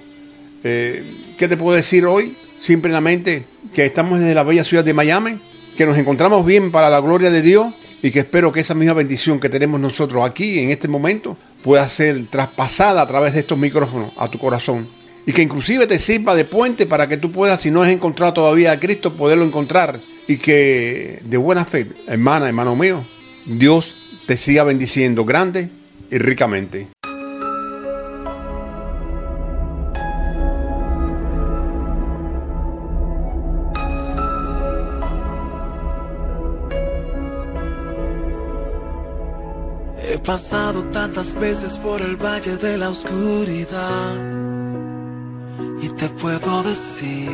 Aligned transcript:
eh, 0.63 1.35
¿qué 1.37 1.47
te 1.47 1.57
puedo 1.57 1.75
decir 1.75 2.05
hoy? 2.05 2.37
Simplemente 2.57 3.45
que 3.73 3.85
estamos 3.85 4.19
desde 4.19 4.35
la 4.35 4.43
bella 4.43 4.63
ciudad 4.63 4.83
de 4.83 4.93
Miami, 4.93 5.39
que 5.77 5.85
nos 5.85 5.97
encontramos 5.97 6.45
bien 6.45 6.71
para 6.71 6.89
la 6.89 6.99
gloria 6.99 7.29
de 7.29 7.41
Dios 7.41 7.67
y 8.01 8.11
que 8.11 8.19
espero 8.19 8.51
que 8.51 8.61
esa 8.61 8.73
misma 8.73 8.93
bendición 8.93 9.39
que 9.39 9.49
tenemos 9.49 9.79
nosotros 9.79 10.25
aquí 10.25 10.59
en 10.59 10.69
este 10.69 10.87
momento 10.87 11.37
pueda 11.63 11.87
ser 11.89 12.27
traspasada 12.27 13.01
a 13.01 13.07
través 13.07 13.33
de 13.33 13.41
estos 13.41 13.57
micrófonos 13.57 14.11
a 14.17 14.29
tu 14.29 14.39
corazón 14.39 14.87
y 15.25 15.33
que 15.33 15.41
inclusive 15.41 15.87
te 15.87 15.99
sirva 15.99 16.35
de 16.35 16.45
puente 16.45 16.85
para 16.85 17.07
que 17.07 17.17
tú 17.17 17.31
puedas, 17.31 17.61
si 17.61 17.71
no 17.71 17.81
has 17.81 17.89
encontrado 17.89 18.33
todavía 18.33 18.71
a 18.71 18.79
Cristo, 18.79 19.13
poderlo 19.13 19.45
encontrar 19.45 19.99
y 20.27 20.37
que 20.37 21.19
de 21.23 21.37
buena 21.37 21.65
fe, 21.65 21.87
hermana, 22.07 22.47
hermano 22.47 22.75
mío, 22.75 23.03
Dios 23.45 23.95
te 24.25 24.37
siga 24.37 24.63
bendiciendo 24.63 25.25
grande 25.25 25.69
y 26.11 26.17
ricamente. 26.17 26.87
He 40.11 40.17
pasado 40.17 40.83
tantas 40.85 41.33
veces 41.39 41.77
por 41.77 42.01
el 42.01 42.15
valle 42.15 42.57
de 42.57 42.77
la 42.77 42.89
oscuridad 42.89 44.48
y 45.81 45.89
te 45.89 46.09
puedo 46.09 46.63
decir 46.63 47.31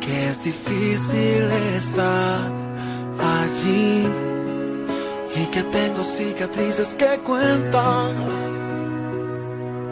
que 0.00 0.28
es 0.28 0.44
difícil 0.44 1.50
estar 1.76 2.50
allí 3.38 4.06
y 5.36 5.46
que 5.46 5.62
tengo 5.62 6.02
cicatrices 6.02 6.94
que 6.94 7.18
cuentan 7.20 8.08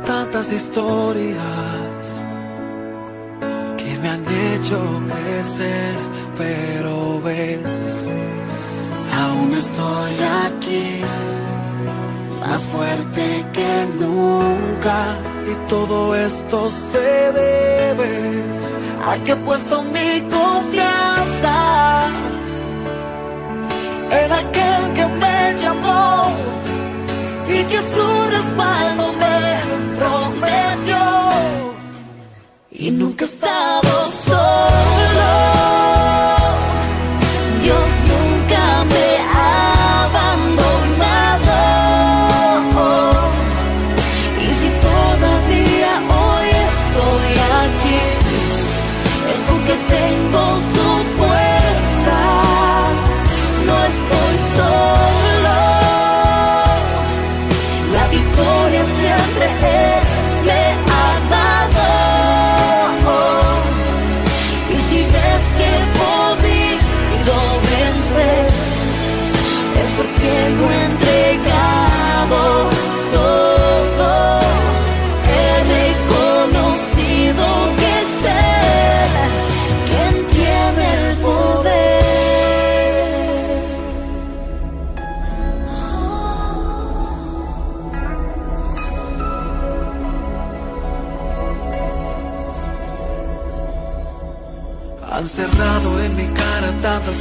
tantas 0.04 0.52
historias 0.52 2.02
que 3.76 3.98
me 3.98 4.08
han 4.08 4.24
hecho 4.24 4.78
crecer, 5.06 5.94
pero 6.36 7.20
ves, 7.22 8.06
aún 9.22 9.54
estoy 9.54 10.14
aquí 10.46 11.02
más 12.40 12.62
fuerte 12.66 13.46
que 13.52 13.86
nunca. 14.00 15.38
Y 15.50 15.54
todo 15.66 16.14
esto 16.14 16.70
se 16.70 17.32
debe 17.32 18.42
a 19.06 19.16
que 19.25 19.32
he 19.32 19.36
puesto 19.36 19.82
mi 19.82 20.20
confianza 20.28 21.54
en 24.10 24.32
aquel 24.32 24.92
que 24.97 25.06
me 25.06 25.56
llamó 25.62 26.32
y 27.48 27.64
que 27.64 27.78
su 27.78 28.31
respaldo 28.31 29.12
me 29.14 29.41
prometió. 29.98 31.04
Y 32.70 32.91
nunca 32.91 33.25
he 33.25 33.28
estado 33.28 34.06
solo. 34.10 34.67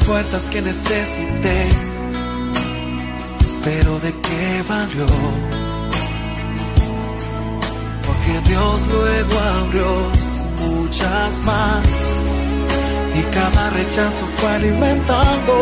Puertas 0.08 0.44
que 0.44 0.62
necesité, 0.62 1.60
pero 3.64 4.00
de 4.00 4.12
qué 4.26 4.64
valió. 4.68 5.08
Porque 8.06 8.50
Dios 8.50 8.88
luego 8.88 9.34
abrió 9.62 9.90
muchas 10.66 11.40
más 11.42 11.86
y 13.20 13.22
cada 13.36 13.70
rechazo 13.72 14.26
fue 14.38 14.50
alimentando 14.50 15.54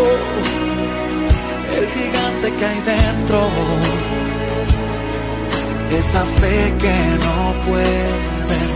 el 1.78 1.88
gigante 1.98 2.48
que 2.58 2.66
hay 2.66 2.82
dentro. 2.94 3.40
Esa 6.00 6.24
fe 6.40 6.74
que 6.82 6.98
no 7.26 7.38
puede 7.66 8.75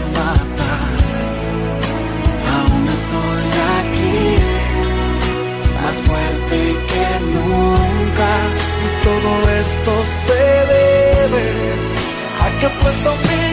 más 5.89 6.01
fuerte 6.01 6.57
que 6.91 7.05
nunca. 7.35 8.31
Y 8.85 9.03
todo 9.07 9.31
esto 9.61 9.91
se 10.25 10.43
debe 10.75 11.47
a 12.43 12.59
que 12.59 12.65
he 12.65 12.73
puesto 12.81 13.09
mi 13.27 13.48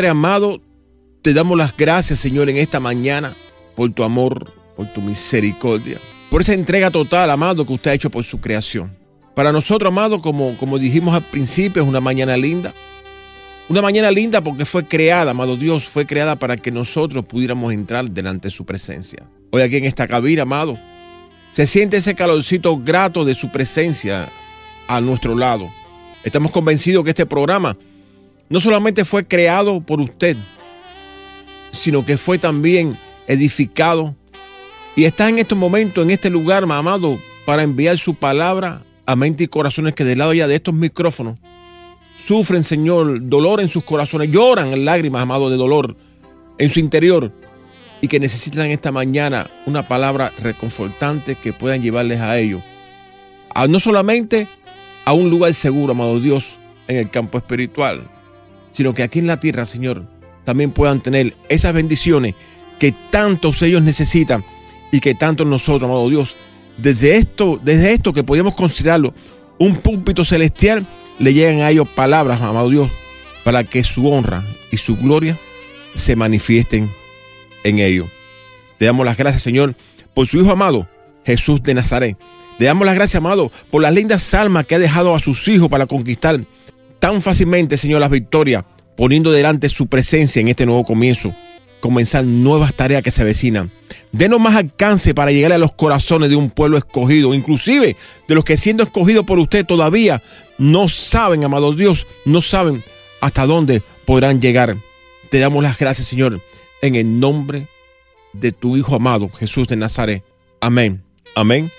Padre 0.00 0.12
amado, 0.12 0.62
te 1.20 1.34
damos 1.34 1.58
las 1.58 1.76
gracias, 1.76 2.20
Señor, 2.20 2.48
en 2.48 2.56
esta 2.56 2.80
mañana 2.80 3.36
por 3.76 3.92
tu 3.92 4.02
amor, 4.02 4.50
por 4.74 4.90
tu 4.94 5.02
misericordia, 5.02 5.98
por 6.30 6.40
esa 6.40 6.54
entrega 6.54 6.90
total, 6.90 7.30
amado, 7.30 7.66
que 7.66 7.74
usted 7.74 7.90
ha 7.90 7.94
hecho 7.94 8.08
por 8.08 8.24
su 8.24 8.40
creación. 8.40 8.96
Para 9.34 9.52
nosotros, 9.52 9.88
amado, 9.92 10.22
como, 10.22 10.56
como 10.56 10.78
dijimos 10.78 11.14
al 11.14 11.26
principio, 11.26 11.82
es 11.82 11.86
una 11.86 12.00
mañana 12.00 12.34
linda. 12.38 12.72
Una 13.68 13.82
mañana 13.82 14.10
linda 14.10 14.42
porque 14.42 14.64
fue 14.64 14.88
creada, 14.88 15.32
amado 15.32 15.58
Dios, 15.58 15.86
fue 15.86 16.06
creada 16.06 16.34
para 16.36 16.56
que 16.56 16.70
nosotros 16.70 17.22
pudiéramos 17.26 17.70
entrar 17.74 18.10
delante 18.10 18.48
de 18.48 18.52
su 18.52 18.64
presencia. 18.64 19.28
Hoy 19.50 19.60
aquí 19.60 19.76
en 19.76 19.84
esta 19.84 20.08
cabina, 20.08 20.44
amado, 20.44 20.78
se 21.50 21.66
siente 21.66 21.98
ese 21.98 22.14
calorcito 22.14 22.78
grato 22.78 23.26
de 23.26 23.34
su 23.34 23.52
presencia 23.52 24.30
a 24.88 25.02
nuestro 25.02 25.34
lado. 25.34 25.70
Estamos 26.24 26.52
convencidos 26.52 27.04
que 27.04 27.10
este 27.10 27.26
programa 27.26 27.76
no 28.50 28.60
solamente 28.60 29.04
fue 29.04 29.26
creado 29.26 29.80
por 29.80 30.00
usted, 30.00 30.36
sino 31.70 32.04
que 32.04 32.18
fue 32.18 32.36
también 32.36 32.98
edificado 33.26 34.14
y 34.96 35.04
está 35.04 35.28
en 35.28 35.38
estos 35.38 35.56
momentos, 35.56 36.04
en 36.04 36.10
este 36.10 36.30
lugar, 36.30 36.64
amado, 36.64 37.18
para 37.46 37.62
enviar 37.62 37.96
su 37.96 38.16
palabra 38.16 38.82
a 39.06 39.16
mente 39.16 39.44
y 39.44 39.48
corazones 39.48 39.94
que 39.94 40.04
del 40.04 40.18
lado 40.18 40.34
ya 40.34 40.48
de 40.48 40.56
estos 40.56 40.74
micrófonos 40.74 41.38
sufren, 42.26 42.64
Señor, 42.64 43.28
dolor 43.28 43.60
en 43.60 43.68
sus 43.68 43.84
corazones, 43.84 44.30
lloran 44.30 44.84
lágrimas, 44.84 45.22
amado, 45.22 45.48
de 45.48 45.56
dolor 45.56 45.96
en 46.58 46.70
su 46.70 46.80
interior 46.80 47.32
y 48.00 48.08
que 48.08 48.18
necesitan 48.18 48.70
esta 48.70 48.90
mañana 48.90 49.48
una 49.64 49.86
palabra 49.86 50.32
reconfortante 50.42 51.36
que 51.36 51.52
puedan 51.52 51.82
llevarles 51.82 52.20
a 52.20 52.36
ellos. 52.38 52.62
A, 53.54 53.68
no 53.68 53.78
solamente 53.78 54.48
a 55.04 55.12
un 55.12 55.30
lugar 55.30 55.54
seguro, 55.54 55.92
amado 55.92 56.18
Dios, 56.18 56.58
en 56.88 56.96
el 56.96 57.10
campo 57.10 57.38
espiritual, 57.38 58.08
sino 58.72 58.94
que 58.94 59.02
aquí 59.02 59.18
en 59.18 59.26
la 59.26 59.40
tierra, 59.40 59.66
Señor, 59.66 60.06
también 60.44 60.72
puedan 60.72 61.02
tener 61.02 61.36
esas 61.48 61.72
bendiciones 61.72 62.34
que 62.78 62.92
tantos 63.10 63.62
ellos 63.62 63.82
necesitan 63.82 64.44
y 64.90 65.00
que 65.00 65.14
tanto 65.14 65.44
nosotros, 65.44 65.88
amado 65.88 66.08
Dios, 66.08 66.34
desde 66.76 67.16
esto, 67.16 67.60
desde 67.62 67.92
esto 67.92 68.12
que 68.12 68.24
podemos 68.24 68.54
considerarlo 68.54 69.14
un 69.58 69.76
púlpito 69.76 70.24
celestial, 70.24 70.86
le 71.18 71.34
llegan 71.34 71.60
a 71.60 71.70
ellos 71.70 71.88
palabras, 71.88 72.40
amado 72.40 72.70
Dios, 72.70 72.90
para 73.44 73.64
que 73.64 73.84
su 73.84 74.10
honra 74.10 74.44
y 74.72 74.78
su 74.78 74.96
gloria 74.96 75.38
se 75.94 76.16
manifiesten 76.16 76.90
en 77.62 77.78
ellos. 77.78 78.08
Te 78.78 78.86
damos 78.86 79.04
las 79.04 79.18
gracias, 79.18 79.42
Señor, 79.42 79.74
por 80.14 80.26
su 80.26 80.38
Hijo 80.38 80.50
amado, 80.50 80.88
Jesús 81.24 81.62
de 81.62 81.74
Nazaret. 81.74 82.16
Le 82.58 82.66
damos 82.66 82.86
las 82.86 82.94
gracias, 82.94 83.16
amado, 83.16 83.52
por 83.70 83.82
las 83.82 83.92
lindas 83.92 84.32
almas 84.34 84.66
que 84.66 84.74
ha 84.74 84.78
dejado 84.78 85.14
a 85.14 85.20
sus 85.20 85.46
hijos 85.48 85.68
para 85.68 85.86
conquistar 85.86 86.40
tan 87.00 87.20
fácilmente, 87.22 87.76
Señor, 87.76 88.00
las 88.00 88.10
victorias, 88.10 88.64
poniendo 88.96 89.32
delante 89.32 89.68
su 89.68 89.88
presencia 89.88 90.40
en 90.40 90.48
este 90.48 90.66
nuevo 90.66 90.84
comienzo 90.84 91.34
comenzar 91.80 92.24
nuevas 92.24 92.74
tareas 92.74 93.02
que 93.02 93.10
se 93.10 93.22
avecinan. 93.22 93.72
Denos 94.12 94.38
más 94.38 94.54
alcance 94.54 95.14
para 95.14 95.32
llegar 95.32 95.52
a 95.52 95.58
los 95.58 95.72
corazones 95.72 96.28
de 96.28 96.36
un 96.36 96.50
pueblo 96.50 96.78
escogido, 96.78 97.34
inclusive 97.34 97.96
de 98.28 98.34
los 98.34 98.44
que 98.44 98.56
siendo 98.56 98.84
escogidos 98.84 99.24
por 99.24 99.38
usted 99.38 99.66
todavía 99.66 100.22
no 100.58 100.88
saben, 100.88 101.42
amado 101.42 101.72
Dios, 101.72 102.06
no 102.24 102.40
saben 102.40 102.84
hasta 103.20 103.46
dónde 103.46 103.82
podrán 104.04 104.40
llegar. 104.40 104.76
Te 105.30 105.38
damos 105.38 105.62
las 105.62 105.78
gracias, 105.78 106.06
Señor, 106.06 106.40
en 106.82 106.94
el 106.94 107.18
nombre 107.18 107.66
de 108.32 108.52
tu 108.52 108.76
Hijo 108.76 108.94
amado, 108.94 109.28
Jesús 109.30 109.66
de 109.66 109.76
Nazaret. 109.76 110.22
Amén. 110.60 111.02
Amén. 111.34 111.70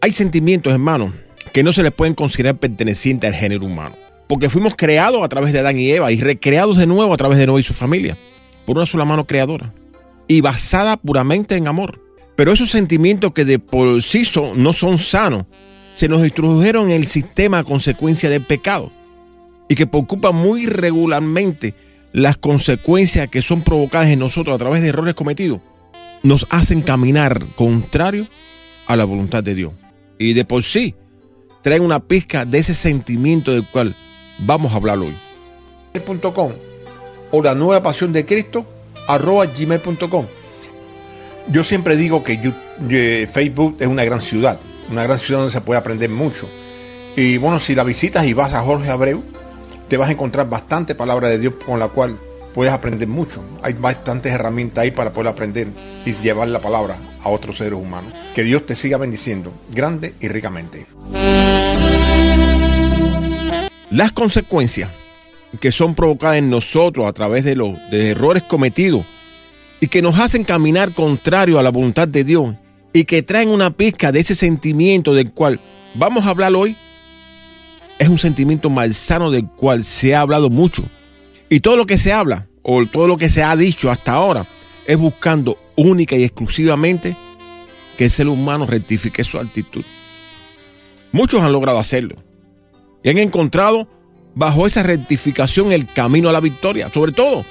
Hay 0.00 0.12
sentimientos, 0.12 0.72
hermanos, 0.72 1.12
que 1.52 1.62
no 1.62 1.72
se 1.72 1.82
les 1.82 1.92
pueden 1.92 2.14
considerar 2.14 2.58
pertenecientes 2.58 3.28
al 3.28 3.34
género 3.34 3.66
humano, 3.66 3.96
porque 4.28 4.50
fuimos 4.50 4.76
creados 4.76 5.22
a 5.22 5.28
través 5.28 5.52
de 5.52 5.58
Adán 5.58 5.78
y 5.78 5.90
Eva 5.90 6.12
y 6.12 6.20
recreados 6.20 6.76
de 6.76 6.86
nuevo 6.86 7.12
a 7.12 7.16
través 7.16 7.38
de 7.38 7.46
Noé 7.46 7.60
y 7.60 7.64
su 7.64 7.74
familia 7.74 8.16
por 8.66 8.76
una 8.76 8.86
sola 8.86 9.04
mano 9.04 9.26
creadora 9.26 9.72
y 10.28 10.42
basada 10.42 10.98
puramente 10.98 11.56
en 11.56 11.66
amor. 11.66 12.00
Pero 12.36 12.52
esos 12.52 12.70
sentimientos 12.70 13.32
que 13.32 13.44
de 13.44 13.58
por 13.58 14.02
sí 14.02 14.22
no 14.54 14.72
son 14.72 14.98
sanos, 14.98 15.46
se 15.94 16.08
nos 16.08 16.22
introdujeron 16.22 16.90
en 16.90 16.92
el 16.92 17.06
sistema 17.06 17.58
a 17.58 17.64
consecuencia 17.64 18.30
del 18.30 18.46
pecado 18.46 18.92
y 19.68 19.74
que 19.74 19.86
preocupan 19.86 20.36
muy 20.36 20.66
regularmente 20.66 21.74
las 22.12 22.36
consecuencias 22.36 23.28
que 23.28 23.42
son 23.42 23.62
provocadas 23.62 24.08
en 24.08 24.20
nosotros 24.20 24.54
a 24.54 24.58
través 24.58 24.82
de 24.82 24.88
errores 24.88 25.14
cometidos, 25.14 25.60
nos 26.22 26.46
hacen 26.50 26.82
caminar 26.82 27.44
contrario 27.56 28.28
a 28.86 28.96
la 28.96 29.04
voluntad 29.04 29.42
de 29.42 29.54
Dios. 29.54 29.72
Y 30.18 30.34
de 30.34 30.44
por 30.44 30.62
sí 30.62 30.94
traen 31.62 31.82
una 31.82 32.00
pizca 32.00 32.44
de 32.44 32.58
ese 32.58 32.74
sentimiento 32.74 33.52
del 33.52 33.66
cual 33.66 33.96
vamos 34.38 34.72
a 34.72 34.76
hablar 34.76 34.98
hoy 34.98 35.16
o 37.30 37.42
la 37.42 37.54
nueva 37.54 37.82
pasión 37.82 38.12
de 38.12 38.24
Cristo 38.24 38.66
arroba 39.06 39.46
gmail.com. 39.46 40.26
Yo 41.50 41.64
siempre 41.64 41.96
digo 41.96 42.22
que 42.22 42.52
eh, 42.90 43.28
Facebook 43.32 43.76
es 43.80 43.88
una 43.88 44.04
gran 44.04 44.20
ciudad, 44.20 44.58
una 44.90 45.02
gran 45.02 45.18
ciudad 45.18 45.40
donde 45.40 45.52
se 45.52 45.60
puede 45.60 45.80
aprender 45.80 46.10
mucho. 46.10 46.48
Y 47.16 47.38
bueno, 47.38 47.58
si 47.58 47.74
la 47.74 47.84
visitas 47.84 48.26
y 48.26 48.34
vas 48.34 48.52
a 48.52 48.60
Jorge 48.60 48.90
Abreu, 48.90 49.22
te 49.88 49.96
vas 49.96 50.08
a 50.08 50.12
encontrar 50.12 50.48
bastante 50.48 50.94
palabra 50.94 51.28
de 51.28 51.38
Dios 51.38 51.54
con 51.64 51.78
la 51.78 51.88
cual 51.88 52.18
puedes 52.54 52.72
aprender 52.72 53.08
mucho. 53.08 53.42
Hay 53.62 53.72
bastantes 53.72 54.32
herramientas 54.32 54.82
ahí 54.82 54.90
para 54.90 55.12
poder 55.12 55.28
aprender 55.28 55.68
y 56.04 56.12
llevar 56.12 56.48
la 56.48 56.60
palabra 56.60 56.96
a 57.22 57.30
otros 57.30 57.56
seres 57.56 57.78
humanos. 57.78 58.12
Que 58.34 58.42
Dios 58.42 58.66
te 58.66 58.76
siga 58.76 58.98
bendiciendo 58.98 59.52
grande 59.70 60.14
y 60.20 60.28
ricamente. 60.28 60.86
Las 63.90 64.12
consecuencias 64.12 64.90
que 65.60 65.72
son 65.72 65.94
provocadas 65.94 66.36
en 66.36 66.50
nosotros 66.50 67.06
a 67.06 67.12
través 67.14 67.44
de 67.44 67.56
los 67.56 67.72
de 67.90 68.10
errores 68.10 68.42
cometidos 68.42 69.06
y 69.80 69.88
que 69.88 70.02
nos 70.02 70.18
hacen 70.18 70.44
caminar 70.44 70.92
contrario 70.92 71.58
a 71.58 71.62
la 71.62 71.70
voluntad 71.70 72.06
de 72.06 72.22
Dios 72.22 72.54
y 72.92 73.04
que 73.04 73.22
traen 73.22 73.48
una 73.48 73.70
pizca 73.70 74.12
de 74.12 74.20
ese 74.20 74.34
sentimiento 74.34 75.14
del 75.14 75.32
cual 75.32 75.60
vamos 75.94 76.26
a 76.26 76.30
hablar 76.30 76.54
hoy, 76.54 76.76
es 77.98 78.08
un 78.08 78.18
sentimiento 78.18 78.68
malsano 78.68 79.30
del 79.30 79.46
cual 79.46 79.84
se 79.84 80.14
ha 80.14 80.20
hablado 80.20 80.50
mucho. 80.50 80.84
Y 81.48 81.60
todo 81.60 81.76
lo 81.76 81.86
que 81.86 81.96
se 81.96 82.12
habla, 82.12 82.46
o 82.62 82.84
todo 82.84 83.08
lo 83.08 83.16
que 83.16 83.30
se 83.30 83.42
ha 83.42 83.56
dicho 83.56 83.90
hasta 83.90 84.12
ahora, 84.12 84.46
es 84.86 84.98
buscando 84.98 85.58
única 85.76 86.14
y 86.14 86.24
exclusivamente 86.24 87.16
que 87.96 88.04
el 88.04 88.10
ser 88.10 88.28
humano 88.28 88.66
rectifique 88.66 89.24
su 89.24 89.38
actitud. 89.38 89.84
Muchos 91.10 91.40
han 91.40 91.52
logrado 91.52 91.78
hacerlo 91.78 92.27
y 93.02 93.10
han 93.10 93.18
encontrado 93.18 93.88
bajo 94.34 94.66
esa 94.66 94.82
rectificación 94.82 95.72
el 95.72 95.86
camino 95.86 96.28
a 96.28 96.32
la 96.32 96.40
victoria, 96.40 96.90
sobre 96.92 97.12
todo 97.12 97.44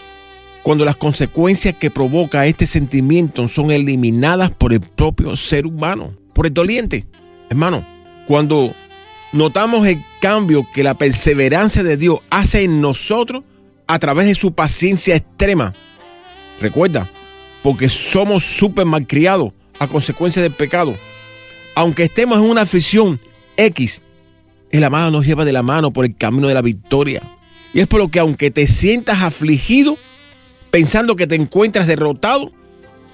cuando 0.67 0.83
las 0.83 0.97
consecuencias 0.97 1.75
que 1.75 1.89
provoca 1.89 2.45
este 2.45 2.67
sentimiento 2.67 3.47
son 3.47 3.71
eliminadas 3.71 4.49
por 4.51 4.73
el 4.73 4.81
propio 4.81 5.37
ser 5.37 5.65
humano, 5.65 6.13
por 6.33 6.45
el 6.45 6.53
doliente. 6.53 7.07
Hermano, 7.49 7.85
cuando 8.27 8.73
notamos 9.31 9.87
el 9.87 10.03
cambio 10.19 10.67
que 10.73 10.83
la 10.83 10.97
perseverancia 10.97 11.83
de 11.83 11.95
Dios 11.95 12.19
hace 12.29 12.63
en 12.63 12.81
nosotros 12.81 13.45
a 13.87 13.97
través 13.99 14.25
de 14.27 14.35
su 14.35 14.53
paciencia 14.53 15.15
extrema, 15.15 15.73
recuerda, 16.59 17.09
porque 17.63 17.87
somos 17.87 18.43
súper 18.43 18.85
malcriados 18.85 19.53
a 19.79 19.87
consecuencia 19.87 20.41
del 20.41 20.51
pecado, 20.51 20.97
aunque 21.75 22.03
estemos 22.03 22.39
en 22.39 22.49
una 22.49 22.63
afición 22.63 23.21
X, 23.55 24.01
el 24.71 24.83
amado 24.83 25.11
nos 25.11 25.25
lleva 25.25 25.45
de 25.45 25.53
la 25.53 25.63
mano 25.63 25.91
por 25.91 26.05
el 26.05 26.15
camino 26.15 26.47
de 26.47 26.53
la 26.53 26.61
victoria. 26.61 27.21
Y 27.73 27.79
es 27.79 27.87
por 27.87 27.99
lo 27.99 28.09
que 28.09 28.19
aunque 28.19 28.51
te 28.51 28.67
sientas 28.67 29.21
afligido, 29.21 29.97
pensando 30.71 31.15
que 31.15 31.27
te 31.27 31.35
encuentras 31.35 31.87
derrotado, 31.87 32.51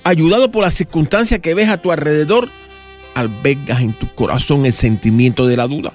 ayudado 0.03 0.51
por 0.51 0.63
las 0.63 0.73
circunstancias 0.73 1.39
que 1.39 1.53
ves 1.53 1.69
a 1.69 1.77
tu 1.77 1.91
alrededor, 1.91 2.49
albergas 3.15 3.81
en 3.81 3.93
tu 3.93 4.07
corazón 4.15 4.65
el 4.65 4.73
sentimiento 4.73 5.47
de 5.47 5.57
la 5.57 5.67
duda. 5.67 5.93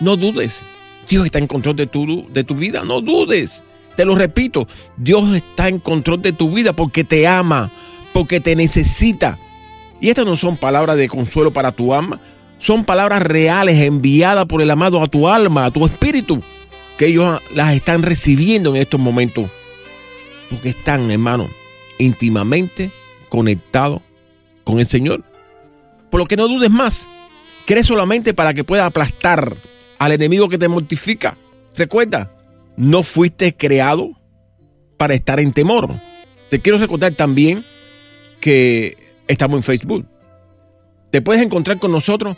No 0.00 0.16
dudes. 0.16 0.64
Dios 1.08 1.26
está 1.26 1.38
en 1.38 1.46
control 1.46 1.76
de 1.76 1.86
tu, 1.86 2.28
de 2.32 2.44
tu 2.44 2.54
vida. 2.54 2.82
No 2.84 3.00
dudes. 3.00 3.62
Te 3.96 4.04
lo 4.04 4.16
repito, 4.16 4.66
Dios 4.96 5.36
está 5.36 5.68
en 5.68 5.78
control 5.78 6.20
de 6.20 6.32
tu 6.32 6.52
vida 6.52 6.72
porque 6.72 7.04
te 7.04 7.28
ama, 7.28 7.70
porque 8.12 8.40
te 8.40 8.56
necesita. 8.56 9.38
Y 10.00 10.08
estas 10.08 10.26
no 10.26 10.36
son 10.36 10.56
palabras 10.56 10.96
de 10.96 11.08
consuelo 11.08 11.52
para 11.52 11.70
tu 11.70 11.94
alma, 11.94 12.20
son 12.58 12.84
palabras 12.84 13.22
reales 13.22 13.80
enviadas 13.82 14.46
por 14.46 14.62
el 14.62 14.70
amado 14.70 15.02
a 15.02 15.06
tu 15.06 15.28
alma, 15.28 15.66
a 15.66 15.70
tu 15.70 15.84
espíritu, 15.86 16.42
que 16.96 17.06
ellos 17.06 17.40
las 17.54 17.74
están 17.74 18.02
recibiendo 18.02 18.70
en 18.70 18.82
estos 18.82 19.00
momentos. 19.00 19.50
Porque 20.50 20.70
están, 20.70 21.10
hermano, 21.10 21.48
íntimamente 21.98 22.90
conectados 23.28 24.00
con 24.62 24.78
el 24.78 24.86
Señor. 24.86 25.24
Por 26.10 26.20
lo 26.20 26.26
que 26.26 26.36
no 26.36 26.48
dudes 26.48 26.70
más. 26.70 27.08
Crees 27.66 27.86
solamente 27.86 28.34
para 28.34 28.54
que 28.54 28.64
pueda 28.64 28.86
aplastar 28.86 29.56
al 29.98 30.12
enemigo 30.12 30.48
que 30.48 30.58
te 30.58 30.68
mortifica. 30.68 31.36
Recuerda, 31.76 32.30
no 32.76 33.02
fuiste 33.02 33.56
creado 33.56 34.10
para 34.96 35.14
estar 35.14 35.40
en 35.40 35.52
temor. 35.52 36.00
Te 36.50 36.60
quiero 36.60 36.78
recordar 36.78 37.14
también 37.14 37.64
que 38.40 38.96
estamos 39.26 39.56
en 39.56 39.62
Facebook. 39.62 40.06
Te 41.14 41.22
puedes 41.22 41.44
encontrar 41.44 41.78
con 41.78 41.92
nosotros 41.92 42.36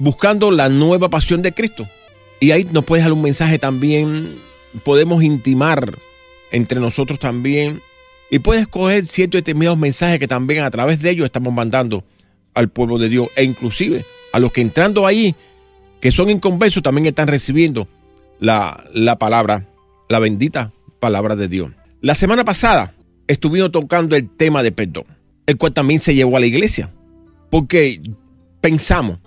buscando 0.00 0.50
la 0.50 0.68
nueva 0.68 1.08
pasión 1.08 1.40
de 1.40 1.52
Cristo. 1.52 1.88
Y 2.40 2.50
ahí 2.50 2.66
nos 2.72 2.84
puedes 2.84 3.04
dar 3.04 3.12
un 3.12 3.22
mensaje 3.22 3.60
también, 3.60 4.40
podemos 4.82 5.22
intimar 5.22 5.96
entre 6.50 6.80
nosotros 6.80 7.20
también. 7.20 7.80
Y 8.28 8.40
puedes 8.40 8.66
coger 8.66 9.06
ciertos 9.06 9.38
determinados 9.38 9.78
mensajes 9.78 10.18
que 10.18 10.26
también 10.26 10.64
a 10.64 10.70
través 10.72 11.00
de 11.00 11.10
ellos 11.10 11.26
estamos 11.26 11.52
mandando 11.52 12.02
al 12.54 12.68
pueblo 12.68 12.98
de 12.98 13.08
Dios. 13.08 13.28
E 13.36 13.44
inclusive 13.44 14.04
a 14.32 14.40
los 14.40 14.50
que 14.50 14.62
entrando 14.62 15.06
ahí, 15.06 15.36
que 16.00 16.10
son 16.10 16.28
inconversos, 16.28 16.82
también 16.82 17.06
están 17.06 17.28
recibiendo 17.28 17.86
la, 18.40 18.84
la 18.92 19.16
palabra, 19.20 19.68
la 20.08 20.18
bendita 20.18 20.72
palabra 20.98 21.36
de 21.36 21.46
Dios. 21.46 21.70
La 22.00 22.16
semana 22.16 22.44
pasada 22.44 22.94
estuvimos 23.28 23.70
tocando 23.70 24.16
el 24.16 24.28
tema 24.28 24.64
de 24.64 24.72
perdón, 24.72 25.04
el 25.46 25.56
cual 25.56 25.72
también 25.72 26.00
se 26.00 26.16
llevó 26.16 26.36
a 26.36 26.40
la 26.40 26.46
iglesia. 26.46 26.90
Porque 27.50 28.00
pensamos 28.60 29.18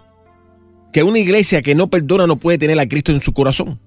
que 0.92 1.04
una 1.04 1.20
iglesia 1.20 1.62
que 1.62 1.76
no 1.76 1.90
perdona 1.90 2.28
no 2.28 2.36
puede 2.36 2.58
tener 2.58 2.80
a 2.80 2.88
Cristo 2.88 3.12
en 3.12 3.22
su 3.22 3.34
corazón. 3.34 3.80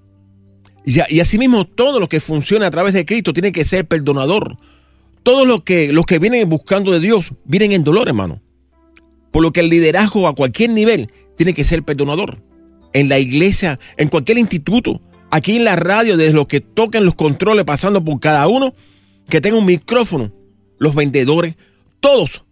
Y, 0.85 1.19
asimismo, 1.19 1.65
todo 1.65 1.99
lo 1.99 2.07
que 2.07 2.19
funciona 2.19 2.67
a 2.67 2.71
través 2.71 2.93
de 2.93 3.05
Cristo 3.05 3.33
tiene 3.33 3.51
que 3.51 3.65
ser 3.65 3.87
perdonador. 3.87 4.57
Todos 5.23 5.47
los 5.47 5.63
que, 5.63 5.91
los 5.91 6.05
que 6.05 6.19
vienen 6.19 6.47
buscando 6.47 6.91
de 6.91 6.99
Dios 6.99 7.31
vienen 7.43 7.71
en 7.71 7.83
dolor, 7.83 8.07
hermano. 8.07 8.41
Por 9.31 9.41
lo 9.41 9.51
que 9.51 9.61
el 9.61 9.69
liderazgo 9.69 10.27
a 10.27 10.35
cualquier 10.35 10.69
nivel 10.69 11.11
tiene 11.37 11.53
que 11.53 11.63
ser 11.63 11.83
perdonador. 11.83 12.43
En 12.93 13.09
la 13.09 13.17
iglesia, 13.17 13.79
en 13.97 14.09
cualquier 14.09 14.37
instituto, 14.37 15.01
aquí 15.31 15.57
en 15.57 15.63
la 15.63 15.75
radio, 15.75 16.17
desde 16.17 16.33
los 16.33 16.45
que 16.45 16.61
tocan 16.61 17.03
los 17.03 17.15
controles, 17.15 17.65
pasando 17.65 18.03
por 18.03 18.19
cada 18.19 18.47
uno, 18.47 18.75
que 19.27 19.41
tenga 19.41 19.57
un 19.57 19.65
micrófono, 19.65 20.31
los 20.77 20.93
vendedores, 20.93 21.55
todos, 21.99 22.45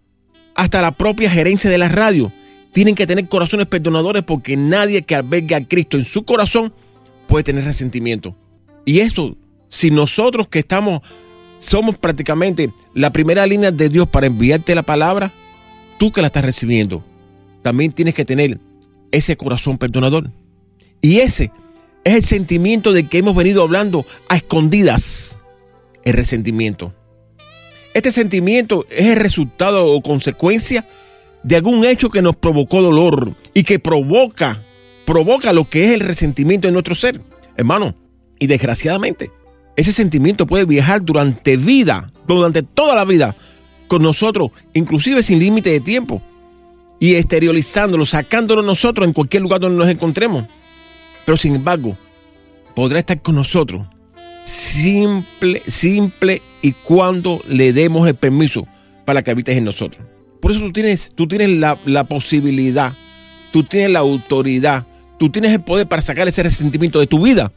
hasta 0.56 0.82
la 0.82 0.92
propia 0.92 1.30
gerencia 1.30 1.70
de 1.70 1.78
la 1.78 1.90
radio, 1.90 2.32
tienen 2.72 2.96
que 2.96 3.08
tener 3.08 3.28
corazones 3.28 3.68
perdonadores 3.68 4.24
porque 4.24 4.58
nadie 4.58 5.04
que 5.04 5.16
albergue 5.16 5.56
a 5.56 5.68
Cristo 5.68 5.98
en 5.98 6.06
su 6.06 6.24
corazón 6.24 6.74
puede 7.28 7.44
tener 7.44 7.64
resentimiento. 7.64 8.36
Y 8.86 9.00
eso, 9.00 9.38
si 9.70 9.92
nosotros 9.92 10.48
que 10.48 10.60
estamos, 10.60 11.02
somos 11.58 11.98
prácticamente 11.98 12.74
la 12.94 13.14
primera 13.14 13.46
línea 13.48 13.72
de 13.72 13.90
Dios 13.90 14.08
para 14.08 14.28
enviarte 14.28 14.76
la 14.76 14.84
palabra, 14.84 15.32
tú 15.98 16.12
que 16.12 16.22
la 16.22 16.28
estás 16.28 16.44
recibiendo, 16.44 17.04
también 17.62 17.92
tienes 17.92 18.14
que 18.14 18.26
tener 18.26 18.60
ese 19.12 19.38
corazón 19.38 19.78
perdonador. 19.78 20.32
Y 21.02 21.20
ese 21.20 21.52
es 22.04 22.16
el 22.16 22.24
sentimiento 22.24 22.92
de 22.92 23.08
que 23.08 23.20
hemos 23.20 23.36
venido 23.36 23.64
hablando 23.64 24.06
a 24.30 24.36
escondidas, 24.36 25.38
el 26.04 26.14
resentimiento. 26.14 26.94
Este 27.94 28.12
sentimiento 28.12 28.86
es 28.90 29.08
el 29.08 29.18
resultado 29.18 29.88
o 29.88 30.02
consecuencia 30.02 30.88
de 31.44 31.56
algún 31.58 31.86
hecho 31.86 32.10
que 32.10 32.22
nos 32.22 32.36
provocó 32.36 32.82
dolor 32.82 33.36
y 33.54 33.64
que 33.64 33.80
provoca 33.80 34.64
provoca 35.06 35.54
lo 35.54 35.70
que 35.70 35.86
es 35.86 35.94
el 35.96 36.00
resentimiento 36.00 36.68
en 36.68 36.74
nuestro 36.74 36.96
ser, 36.96 37.22
hermano. 37.58 37.96
Y 38.40 38.48
desgraciadamente, 38.48 39.32
ese 39.76 39.92
sentimiento 39.92 40.48
puede 40.48 40.66
viajar 40.66 41.04
durante 41.04 41.58
vida, 41.58 42.12
durante 42.28 42.64
toda 42.64 42.96
la 42.96 43.06
vida, 43.06 43.36
con 43.88 44.02
nosotros, 44.02 44.52
inclusive 44.74 45.24
sin 45.24 45.40
límite 45.40 45.72
de 45.72 45.80
tiempo, 45.80 46.22
y 47.00 47.16
exteriorizándolo, 47.16 48.06
sacándolo 48.06 48.62
nosotros 48.62 49.06
en 49.06 49.14
cualquier 49.14 49.44
lugar 49.44 49.60
donde 49.60 49.78
nos 49.78 49.90
encontremos. 49.90 50.46
Pero 51.26 51.38
sin 51.38 51.56
embargo, 51.56 51.98
podrá 52.76 53.00
estar 53.00 53.22
con 53.22 53.36
nosotros 53.36 53.88
simple, 54.44 55.62
simple 55.68 56.42
y 56.62 56.74
cuando 56.74 57.42
le 57.48 57.74
demos 57.74 58.08
el 58.08 58.16
permiso 58.16 58.66
para 59.06 59.22
que 59.22 59.32
habites 59.32 59.58
en 59.58 59.66
nosotros. 59.66 60.06
Por 60.42 60.52
eso 60.52 60.62
tú 60.62 60.74
tienes, 60.74 61.12
tú 61.16 61.28
tienes 61.28 61.50
la, 61.50 61.80
la 61.86 62.04
posibilidad, 62.06 62.94
tú 63.52 63.64
tienes 63.64 63.92
la 63.92 64.00
autoridad 64.00 64.86
Tú 65.24 65.30
tienes 65.30 65.52
el 65.52 65.62
poder 65.62 65.88
para 65.88 66.02
sacar 66.02 66.28
ese 66.28 66.44
resentimiento 66.44 67.00
de 67.00 67.08
tu 67.08 67.24
vida 67.24 67.52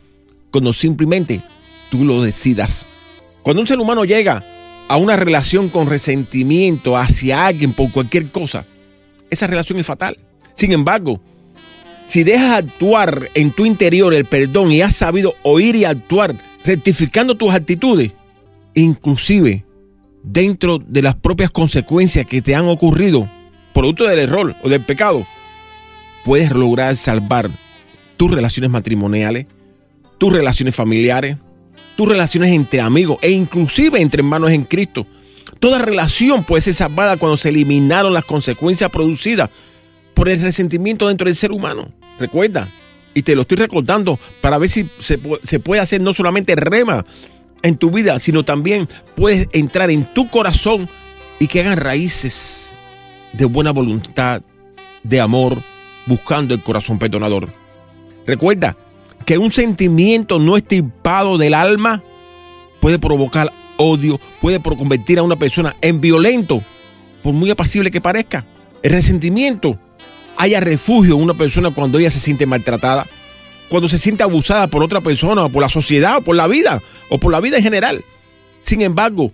cuando 0.53 0.73
simplemente 0.73 1.43
tú 1.91 2.05
lo 2.05 2.23
decidas. 2.23 2.87
Cuando 3.43 3.61
un 3.61 3.67
ser 3.67 3.81
humano 3.81 4.05
llega 4.05 4.45
a 4.87 4.97
una 4.97 5.17
relación 5.17 5.69
con 5.69 5.89
resentimiento 5.89 6.97
hacia 6.97 7.45
alguien 7.45 7.73
por 7.73 7.91
cualquier 7.91 8.31
cosa, 8.31 8.67
esa 9.31 9.49
relación 9.49 9.81
es 9.81 9.87
fatal. 9.87 10.17
Sin 10.55 10.71
embargo, 10.71 11.21
si 12.05 12.23
dejas 12.23 12.59
actuar 12.59 13.31
en 13.35 13.51
tu 13.51 13.67
interior 13.67 14.15
el 14.15 14.27
perdón 14.27 14.71
y 14.71 14.83
has 14.83 14.95
sabido 14.95 15.35
oír 15.43 15.75
y 15.75 15.85
actuar 15.85 16.37
rectificando 16.67 17.37
tus 17.37 17.53
actitudes, 17.53 18.13
inclusive 18.75 19.65
dentro 20.23 20.79
de 20.79 21.03
las 21.03 21.15
propias 21.15 21.51
consecuencias 21.51 22.27
que 22.27 22.43
te 22.43 22.55
han 22.55 22.69
ocurrido, 22.69 23.29
producto 23.73 24.05
del 24.05 24.19
error 24.19 24.57
o 24.63 24.69
del 24.69 24.85
pecado, 24.85 25.25
puedes 26.25 26.51
lograr 26.51 26.97
salvar 26.97 27.49
tus 28.17 28.31
relaciones 28.31 28.71
matrimoniales, 28.71 29.47
tus 30.19 30.33
relaciones 30.33 30.75
familiares, 30.75 31.37
tus 31.97 32.09
relaciones 32.09 32.51
entre 32.51 32.81
amigos 32.81 33.19
e 33.23 33.31
inclusive 33.31 34.01
entre 34.01 34.21
hermanos 34.21 34.51
en 34.51 34.65
Cristo. 34.65 35.07
Toda 35.61 35.79
relación 35.79 36.45
puede 36.45 36.63
ser 36.63 36.75
salvada 36.75 37.17
cuando 37.17 37.37
se 37.37 37.51
eliminaron 37.51 38.13
las 38.13 38.25
consecuencias 38.25 38.91
producidas 38.91 39.51
por 40.15 40.29
el 40.29 40.41
resentimiento 40.41 41.07
dentro 41.07 41.27
del 41.27 41.37
ser 41.37 41.53
humano. 41.53 41.93
Recuerda, 42.19 42.69
y 43.17 43.23
te 43.23 43.35
lo 43.35 43.43
estoy 43.43 43.57
recordando 43.57 44.21
para 44.43 44.59
ver 44.59 44.69
si 44.69 44.91
se, 44.99 45.19
se 45.43 45.59
puede 45.59 45.81
hacer 45.81 46.03
no 46.03 46.13
solamente 46.13 46.55
rema 46.55 47.07
en 47.63 47.79
tu 47.79 47.91
vida, 47.91 48.21
sino 48.21 48.45
también 48.45 48.89
puedes 49.17 49.49
entrar 49.53 49.91
en 49.91 50.05
tu 50.13 50.29
corazón 50.29 50.87
y 51.41 51.47
que 51.47 51.61
hagan 51.61 51.79
raíces 51.79 52.75
de 53.33 53.47
buena 53.47 53.73
voluntad, 53.73 54.43
de 55.03 55.19
amor, 55.19 55.63
buscando 56.05 56.55
el 56.55 56.63
corazón 56.63 56.99
perdonador. 56.99 57.49
Recuerda 58.27 58.77
que 59.25 59.39
un 59.39 59.51
sentimiento 59.51 60.39
no 60.39 60.59
estipado 60.59 61.39
del 61.39 61.55
alma 61.55 62.03
puede 62.81 62.99
provocar 62.99 63.51
odio, 63.79 64.21
puede 64.43 64.61
convertir 64.61 65.19
a 65.19 65.23
una 65.23 65.37
persona 65.37 65.75
en 65.81 66.03
violento, 66.03 66.63
por 67.23 67.33
muy 67.33 67.51
apacible 67.51 67.91
que 67.91 68.03
parezca. 68.03 68.45
El 68.83 68.93
resentimiento 68.93 69.81
haya 70.37 70.61
refugio 70.61 71.15
en 71.15 71.23
una 71.23 71.35
persona 71.35 71.71
cuando 71.71 71.99
ella 71.99 72.11
se 72.11 72.21
siente 72.21 72.47
maltratada, 72.47 73.07
cuando 73.69 73.89
se 73.89 73.99
siente 73.99 74.23
abusada 74.23 74.69
por 74.69 74.83
otra 74.83 75.01
persona, 75.01 75.45
o 75.45 75.49
por 75.49 75.63
la 75.63 75.69
sociedad, 75.69 76.19
o 76.19 76.21
por 76.23 76.37
la 76.37 76.47
vida, 76.47 76.83
o 77.11 77.19
por 77.19 77.33
la 77.33 77.41
vida 77.41 77.57
en 77.57 77.63
general. 77.63 78.05
Sin 78.63 78.83
embargo, 78.83 79.33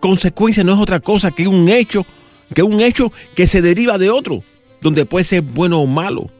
consecuencia 0.00 0.64
no 0.64 0.74
es 0.74 0.78
otra 0.78 1.00
cosa 1.00 1.30
que 1.30 1.48
un 1.48 1.68
hecho, 1.68 2.06
que 2.54 2.62
un 2.62 2.80
hecho 2.80 3.12
que 3.34 3.46
se 3.46 3.62
deriva 3.62 3.98
de 3.98 4.10
otro 4.10 4.42
donde 4.80 5.06
puede 5.06 5.24
ser 5.24 5.42
bueno 5.42 5.80
o 5.80 5.86
malo. 5.86 6.30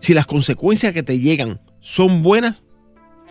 Si 0.00 0.12
las 0.12 0.26
consecuencias 0.26 0.92
que 0.92 1.02
te 1.02 1.18
llegan 1.18 1.60
son 1.80 2.22
buenas, 2.22 2.62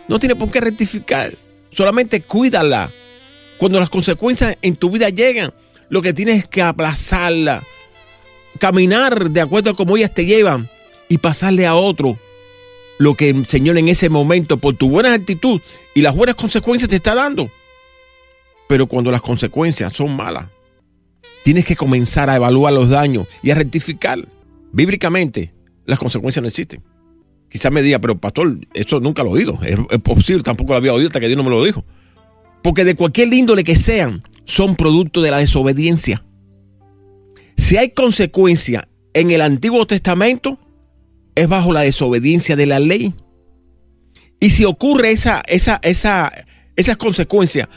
no 0.08 0.18
tiene 0.18 0.34
por 0.34 0.50
qué 0.50 0.60
rectificar. 0.60 1.34
Solamente 1.70 2.22
cuídala. 2.22 2.90
Cuando 3.58 3.78
las 3.78 3.90
consecuencias 3.90 4.56
en 4.62 4.76
tu 4.76 4.90
vida 4.90 5.08
llegan, 5.10 5.52
lo 5.88 6.02
que 6.02 6.12
tienes 6.12 6.38
es 6.38 6.48
que 6.48 6.62
aplazarla. 6.62 7.62
Caminar 8.64 9.30
de 9.30 9.42
acuerdo 9.42 9.72
a 9.72 9.74
cómo 9.74 9.94
ellas 9.94 10.14
te 10.14 10.24
llevan 10.24 10.70
y 11.10 11.18
pasarle 11.18 11.66
a 11.66 11.74
otro 11.74 12.18
lo 12.96 13.12
que 13.12 13.28
el 13.28 13.44
Señor 13.44 13.76
en 13.76 13.90
ese 13.90 14.08
momento, 14.08 14.56
por 14.56 14.74
tu 14.74 14.88
buena 14.88 15.12
actitud 15.12 15.60
y 15.94 16.00
las 16.00 16.16
buenas 16.16 16.34
consecuencias, 16.34 16.88
te 16.88 16.96
está 16.96 17.14
dando. 17.14 17.50
Pero 18.66 18.86
cuando 18.86 19.10
las 19.10 19.20
consecuencias 19.20 19.92
son 19.92 20.16
malas, 20.16 20.46
tienes 21.42 21.66
que 21.66 21.76
comenzar 21.76 22.30
a 22.30 22.36
evaluar 22.36 22.72
los 22.72 22.88
daños 22.88 23.26
y 23.42 23.50
a 23.50 23.54
rectificar. 23.54 24.26
Bíblicamente, 24.72 25.52
las 25.84 25.98
consecuencias 25.98 26.40
no 26.40 26.48
existen. 26.48 26.82
Quizás 27.50 27.70
me 27.70 27.82
diga, 27.82 27.98
pero 27.98 28.18
pastor, 28.18 28.60
eso 28.72 28.98
nunca 28.98 29.22
lo 29.22 29.28
he 29.36 29.40
oído. 29.40 29.58
Es, 29.62 29.98
posible, 29.98 30.42
tampoco 30.42 30.72
lo 30.72 30.78
había 30.78 30.94
oído 30.94 31.08
hasta 31.08 31.20
que 31.20 31.26
Dios 31.26 31.36
no 31.36 31.44
me 31.44 31.50
lo 31.50 31.62
dijo. 31.62 31.84
Porque 32.62 32.86
de 32.86 32.94
cualquier 32.94 33.30
índole 33.30 33.62
que 33.62 33.76
sean, 33.76 34.22
son 34.46 34.74
producto 34.74 35.20
de 35.20 35.32
la 35.32 35.36
desobediencia. 35.36 36.24
Si 37.56 37.76
hay 37.76 37.90
consecuencia 37.90 38.88
en 39.12 39.30
el 39.30 39.40
Antiguo 39.40 39.86
Testamento, 39.86 40.58
es 41.34 41.48
bajo 41.48 41.72
la 41.72 41.80
desobediencia 41.80 42.56
de 42.56 42.66
la 42.66 42.78
ley. 42.78 43.14
Y 44.40 44.50
si 44.50 44.64
ocurre 44.64 45.12
esa, 45.12 45.42
esa, 45.46 45.80
esa, 45.82 46.32
esas 46.76 46.96
consecuencias 46.96 47.68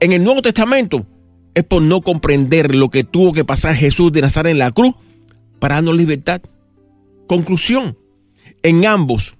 en 0.00 0.12
el 0.12 0.22
Nuevo 0.24 0.42
Testamento, 0.42 1.06
es 1.54 1.64
por 1.64 1.82
no 1.82 2.00
comprender 2.00 2.74
lo 2.74 2.90
que 2.90 3.04
tuvo 3.04 3.32
que 3.32 3.44
pasar 3.44 3.76
Jesús 3.76 4.12
de 4.12 4.22
Nazaret 4.22 4.52
en 4.52 4.58
la 4.58 4.70
cruz 4.70 4.94
para 5.58 5.76
darnos 5.76 5.96
libertad. 5.96 6.40
Conclusión, 7.26 7.96
en 8.62 8.86
ambos 8.86 9.34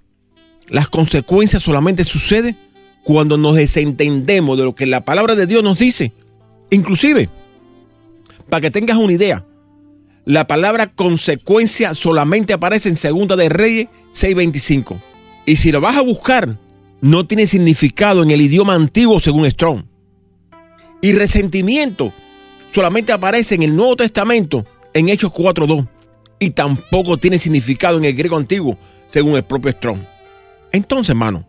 las 0.69 0.89
consecuencias 0.89 1.61
solamente 1.61 2.03
suceden 2.03 2.57
cuando 3.03 3.37
nos 3.37 3.55
desentendemos 3.55 4.57
de 4.57 4.63
lo 4.63 4.75
que 4.75 4.85
la 4.85 5.03
palabra 5.03 5.35
de 5.35 5.47
Dios 5.47 5.63
nos 5.63 5.77
dice. 5.77 6.13
Inclusive, 6.69 7.29
para 8.49 8.61
que 8.61 8.71
tengas 8.71 8.97
una 8.97 9.13
idea, 9.13 9.45
la 10.25 10.47
palabra 10.47 10.89
consecuencia 10.89 11.93
solamente 11.93 12.53
aparece 12.53 12.89
en 12.89 12.95
Segunda 12.95 13.35
de 13.35 13.49
Reyes 13.49 13.87
6:25. 14.13 14.99
Y 15.45 15.57
si 15.57 15.71
lo 15.71 15.81
vas 15.81 15.97
a 15.97 16.01
buscar, 16.01 16.57
no 17.01 17.27
tiene 17.27 17.45
significado 17.45 18.23
en 18.23 18.31
el 18.31 18.41
idioma 18.41 18.75
antiguo 18.75 19.19
según 19.19 19.49
Strong. 19.49 19.83
Y 21.01 21.11
resentimiento 21.11 22.13
solamente 22.71 23.11
aparece 23.11 23.55
en 23.55 23.63
el 23.63 23.75
Nuevo 23.75 23.97
Testamento 23.97 24.65
en 24.93 25.09
Hechos 25.09 25.33
4.2 25.33 25.87
y 26.39 26.51
tampoco 26.51 27.17
tiene 27.17 27.37
significado 27.37 27.97
en 27.97 28.05
el 28.05 28.13
griego 28.13 28.37
antiguo 28.37 28.77
según 29.07 29.35
el 29.35 29.43
propio 29.43 29.71
Strong. 29.73 29.99
Entonces, 30.71 31.09
hermano, 31.09 31.45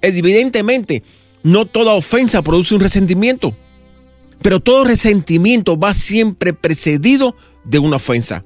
evidentemente 0.00 1.02
no 1.42 1.66
toda 1.66 1.94
ofensa 1.94 2.42
produce 2.42 2.74
un 2.74 2.80
resentimiento, 2.80 3.56
pero 4.40 4.60
todo 4.60 4.84
resentimiento 4.84 5.76
va 5.76 5.92
siempre 5.92 6.52
precedido 6.52 7.34
de 7.64 7.78
una 7.78 7.96
ofensa. 7.96 8.42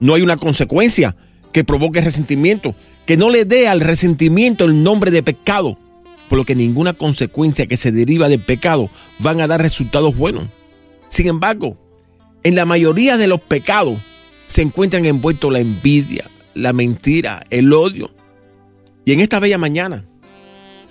No 0.00 0.14
hay 0.14 0.22
una 0.22 0.36
consecuencia 0.36 1.16
que 1.52 1.64
provoque 1.64 2.00
resentimiento, 2.00 2.74
que 3.06 3.16
no 3.16 3.30
le 3.30 3.44
dé 3.44 3.68
al 3.68 3.80
resentimiento 3.80 4.64
el 4.64 4.82
nombre 4.82 5.10
de 5.10 5.22
pecado, 5.22 5.78
por 6.28 6.38
lo 6.38 6.44
que 6.44 6.54
ninguna 6.54 6.92
consecuencia 6.92 7.66
que 7.66 7.76
se 7.76 7.90
deriva 7.90 8.28
del 8.28 8.44
pecado 8.44 8.90
van 9.18 9.40
a 9.40 9.46
dar 9.46 9.62
resultados 9.62 10.16
buenos. 10.16 10.48
Sin 11.08 11.26
embargo, 11.26 11.78
en 12.42 12.54
la 12.54 12.66
mayoría 12.66 13.16
de 13.16 13.26
los 13.26 13.40
pecados 13.40 13.98
se 14.46 14.62
encuentran 14.62 15.06
envueltos 15.06 15.52
la 15.52 15.58
envidia, 15.58 16.30
la 16.54 16.72
mentira, 16.72 17.44
el 17.50 17.72
odio. 17.72 18.10
Y 19.04 19.12
en 19.12 19.20
esta 19.20 19.40
bella 19.40 19.58
mañana, 19.58 20.04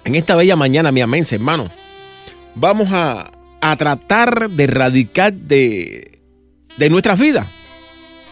en 0.05 0.15
esta 0.15 0.35
bella 0.35 0.55
mañana, 0.55 0.91
mi 0.91 1.01
amense, 1.01 1.35
hermano, 1.35 1.69
vamos 2.55 2.89
a, 2.91 3.31
a 3.61 3.75
tratar 3.75 4.49
de 4.49 4.63
erradicar 4.63 5.33
de, 5.33 6.16
de 6.77 6.89
nuestras 6.89 7.19
vidas 7.19 7.48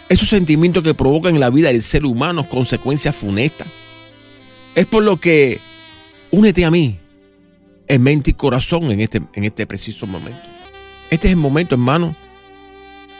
esos 0.10 0.30
sentimientos 0.30 0.84
que 0.84 0.94
provocan 0.94 1.34
en 1.34 1.40
la 1.40 1.50
vida 1.50 1.70
del 1.70 1.82
ser 1.82 2.06
humano 2.06 2.48
consecuencias 2.48 3.16
funestas. 3.16 3.68
Es 4.76 4.86
por 4.86 5.04
lo 5.04 5.20
que 5.20 5.60
únete 6.32 6.66
a 6.66 6.72
mí 6.72 7.00
en 7.88 8.04
mente 8.04 8.32
y 8.32 8.34
corazón 8.34 8.92
en 8.92 9.00
este, 9.00 9.22
en 9.34 9.44
este 9.44 9.66
preciso 9.66 10.06
momento. 10.06 10.42
Este 11.10 11.28
es 11.28 11.32
el 11.32 11.38
momento, 11.38 11.76
hermano, 11.76 12.16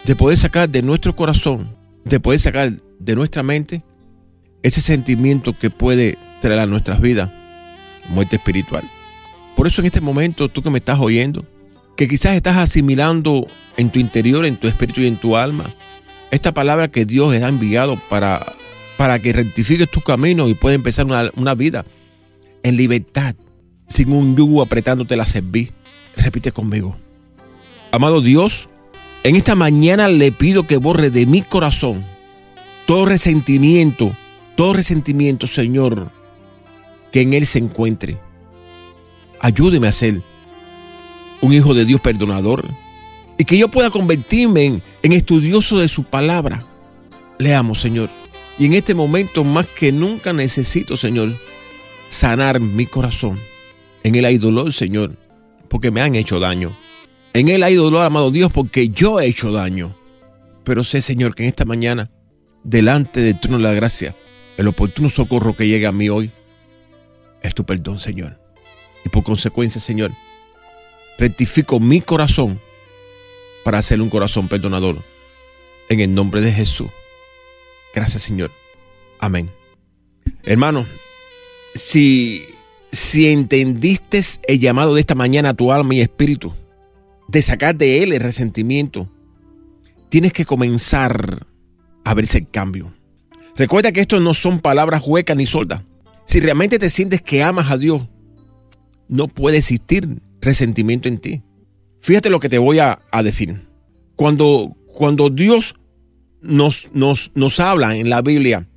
de 0.06 0.16
poder 0.16 0.38
sacar 0.38 0.70
de 0.70 0.82
nuestro 0.82 1.16
corazón, 1.16 1.76
de 2.04 2.20
poder 2.20 2.40
sacar 2.40 2.72
de 3.00 3.16
nuestra 3.16 3.42
mente 3.42 3.84
ese 4.64 4.82
sentimiento 4.82 5.58
que 5.58 5.70
puede 5.70 6.18
traer 6.42 6.60
a 6.60 6.66
nuestras 6.66 7.00
vidas 7.00 7.32
muerte 8.10 8.36
espiritual. 8.36 8.84
Por 9.56 9.68
eso 9.68 9.82
en 9.82 9.88
este 9.88 10.02
momento, 10.02 10.50
tú 10.50 10.62
que 10.62 10.70
me 10.70 10.80
estás 10.80 11.00
oyendo, 11.00 11.46
que 11.96 12.08
quizás 12.08 12.36
estás 12.36 12.58
asimilando 12.58 13.48
en 13.78 13.90
tu 13.90 14.00
interior, 14.00 14.46
en 14.46 14.58
tu 14.58 14.68
espíritu 14.68 15.02
y 15.02 15.08
en 15.08 15.18
tu 15.18 15.38
alma, 15.38 15.74
esta 16.32 16.54
palabra 16.54 16.90
que 16.90 17.06
Dios 17.06 17.34
ha 17.34 17.48
enviado 17.48 18.00
para, 18.10 18.54
para 18.98 19.20
que 19.20 19.34
rectifiques 19.34 19.90
tu 19.90 20.02
camino 20.02 20.50
y 20.50 20.54
puedas 20.54 20.76
empezar 20.76 21.06
una, 21.06 21.32
una 21.36 21.56
vida 21.56 21.86
en 22.64 22.78
libertad, 22.78 23.36
sin 23.88 24.12
un 24.12 24.36
yugo 24.36 24.62
apretándote 24.62 25.16
la 25.16 25.26
cerviz. 25.26 25.72
Repite 26.18 26.52
conmigo. 26.52 26.96
Amado 27.92 28.22
Dios, 28.22 28.68
en 29.24 29.36
esta 29.36 29.56
mañana 29.56 30.08
le 30.08 30.32
pido 30.32 30.68
que 30.68 30.78
borre 30.78 31.10
de 31.10 31.26
mi 31.26 31.42
corazón 31.42 32.04
todo 32.86 33.06
resentimiento, 33.06 34.16
todo 34.56 34.74
resentimiento, 34.74 35.48
Señor, 35.48 36.12
que 37.12 37.22
en 37.22 37.34
él 37.34 37.46
se 37.46 37.60
encuentre. 37.60 38.18
Ayúdeme 39.40 39.88
a 39.88 39.92
ser 39.92 40.22
un 41.46 41.54
hijo 41.54 41.76
de 41.76 41.86
Dios 41.86 42.02
perdonador 42.02 42.68
y 43.38 43.46
que 43.46 43.58
yo 43.58 43.70
pueda 43.70 43.90
convertirme 43.92 44.82
en, 45.04 45.12
estudioso 45.12 45.78
de 45.78 45.88
su 45.88 46.04
palabra. 46.04 46.64
Leamos, 47.38 47.82
Señor. 47.82 48.10
Y 48.58 48.66
en 48.66 48.74
este 48.74 48.96
momento 48.96 49.44
más 49.44 49.68
que 49.68 49.92
nunca 49.92 50.34
necesito, 50.34 50.98
Señor, 50.98 51.38
sanar 52.10 52.60
mi 52.60 52.86
corazón. 52.86 53.40
En 54.04 54.16
él 54.16 54.26
hay 54.26 54.38
dolor, 54.38 54.74
Señor, 54.74 55.18
porque 55.70 55.92
me 55.92 56.02
han 56.02 56.16
hecho 56.16 56.40
daño. 56.40 56.76
En 57.34 57.50
él 57.50 57.64
hay 57.64 57.76
dolor, 57.76 58.06
amado 58.06 58.32
Dios, 58.32 58.52
porque 58.52 58.88
yo 58.90 59.20
he 59.20 59.28
hecho 59.28 59.52
daño. 59.52 59.96
Pero 60.64 60.84
sé, 60.84 61.02
Señor, 61.02 61.36
que 61.36 61.44
en 61.44 61.50
esta 61.50 61.66
mañana, 61.66 62.10
delante 62.64 63.22
del 63.22 63.40
trono 63.40 63.58
de 63.58 63.64
la 63.64 63.74
gracia, 63.74 64.16
el 64.58 64.68
oportuno 64.68 65.10
socorro 65.10 65.56
que 65.56 65.68
llega 65.68 65.90
a 65.90 65.92
mí 65.92 66.10
hoy 66.10 66.32
es 67.44 67.54
tu 67.54 67.66
perdón, 67.66 68.00
Señor. 68.00 68.40
Y 69.04 69.10
por 69.10 69.24
consecuencia, 69.24 69.82
Señor, 69.82 70.12
rectifico 71.18 71.80
mi 71.80 72.02
corazón 72.02 72.60
para 73.64 73.80
hacer 73.80 74.02
un 74.02 74.10
corazón 74.10 74.48
perdonador. 74.48 75.04
En 75.90 76.00
el 76.00 76.14
nombre 76.14 76.42
de 76.42 76.52
Jesús. 76.52 76.90
Gracias, 77.94 78.24
Señor. 78.24 78.52
Amén. 79.20 79.52
Hermano, 80.44 80.86
si, 81.76 82.44
si 82.92 83.28
entendiste 83.28 84.22
el 84.48 84.60
llamado 84.60 84.96
de 84.96 85.02
esta 85.02 85.16
mañana 85.16 85.50
a 85.50 85.54
tu 85.54 85.72
alma 85.72 85.94
y 85.94 86.02
espíritu, 86.02 86.54
de 87.28 87.42
sacar 87.42 87.76
de 87.76 88.04
él 88.04 88.14
el 88.14 88.22
resentimiento, 88.22 89.08
tienes 90.10 90.34
que 90.34 90.46
comenzar 90.46 91.46
a 92.04 92.14
verse 92.14 92.40
el 92.40 92.50
cambio. 92.50 92.94
Recuerda 93.56 93.92
que 93.92 94.02
esto 94.02 94.20
no 94.20 94.34
son 94.34 94.60
palabras 94.60 95.02
huecas 95.06 95.36
ni 95.36 95.46
soldas. 95.46 95.82
Si 96.26 96.40
realmente 96.40 96.80
te 96.80 96.90
sientes 96.90 97.22
que 97.22 97.44
amas 97.44 97.72
a 97.72 97.78
Dios, 97.78 98.02
no 99.08 99.28
puede 99.28 99.58
existir 99.58 100.22
resentimiento 100.46 101.10
en 101.10 101.18
ti. 101.18 101.42
Fíjate 102.00 102.30
lo 102.30 102.40
que 102.40 102.50
te 102.50 102.58
voy 102.58 102.80
a, 102.80 103.00
decir. 103.24 103.68
Cuando, 104.16 104.78
cuando 104.86 105.30
Dios 105.30 105.76
nos, 106.42 106.88
nos, 106.94 107.32
nos, 107.34 107.60
habla 107.60 107.98
en 107.98 108.10
la 108.10 108.22
Biblia 108.22 108.68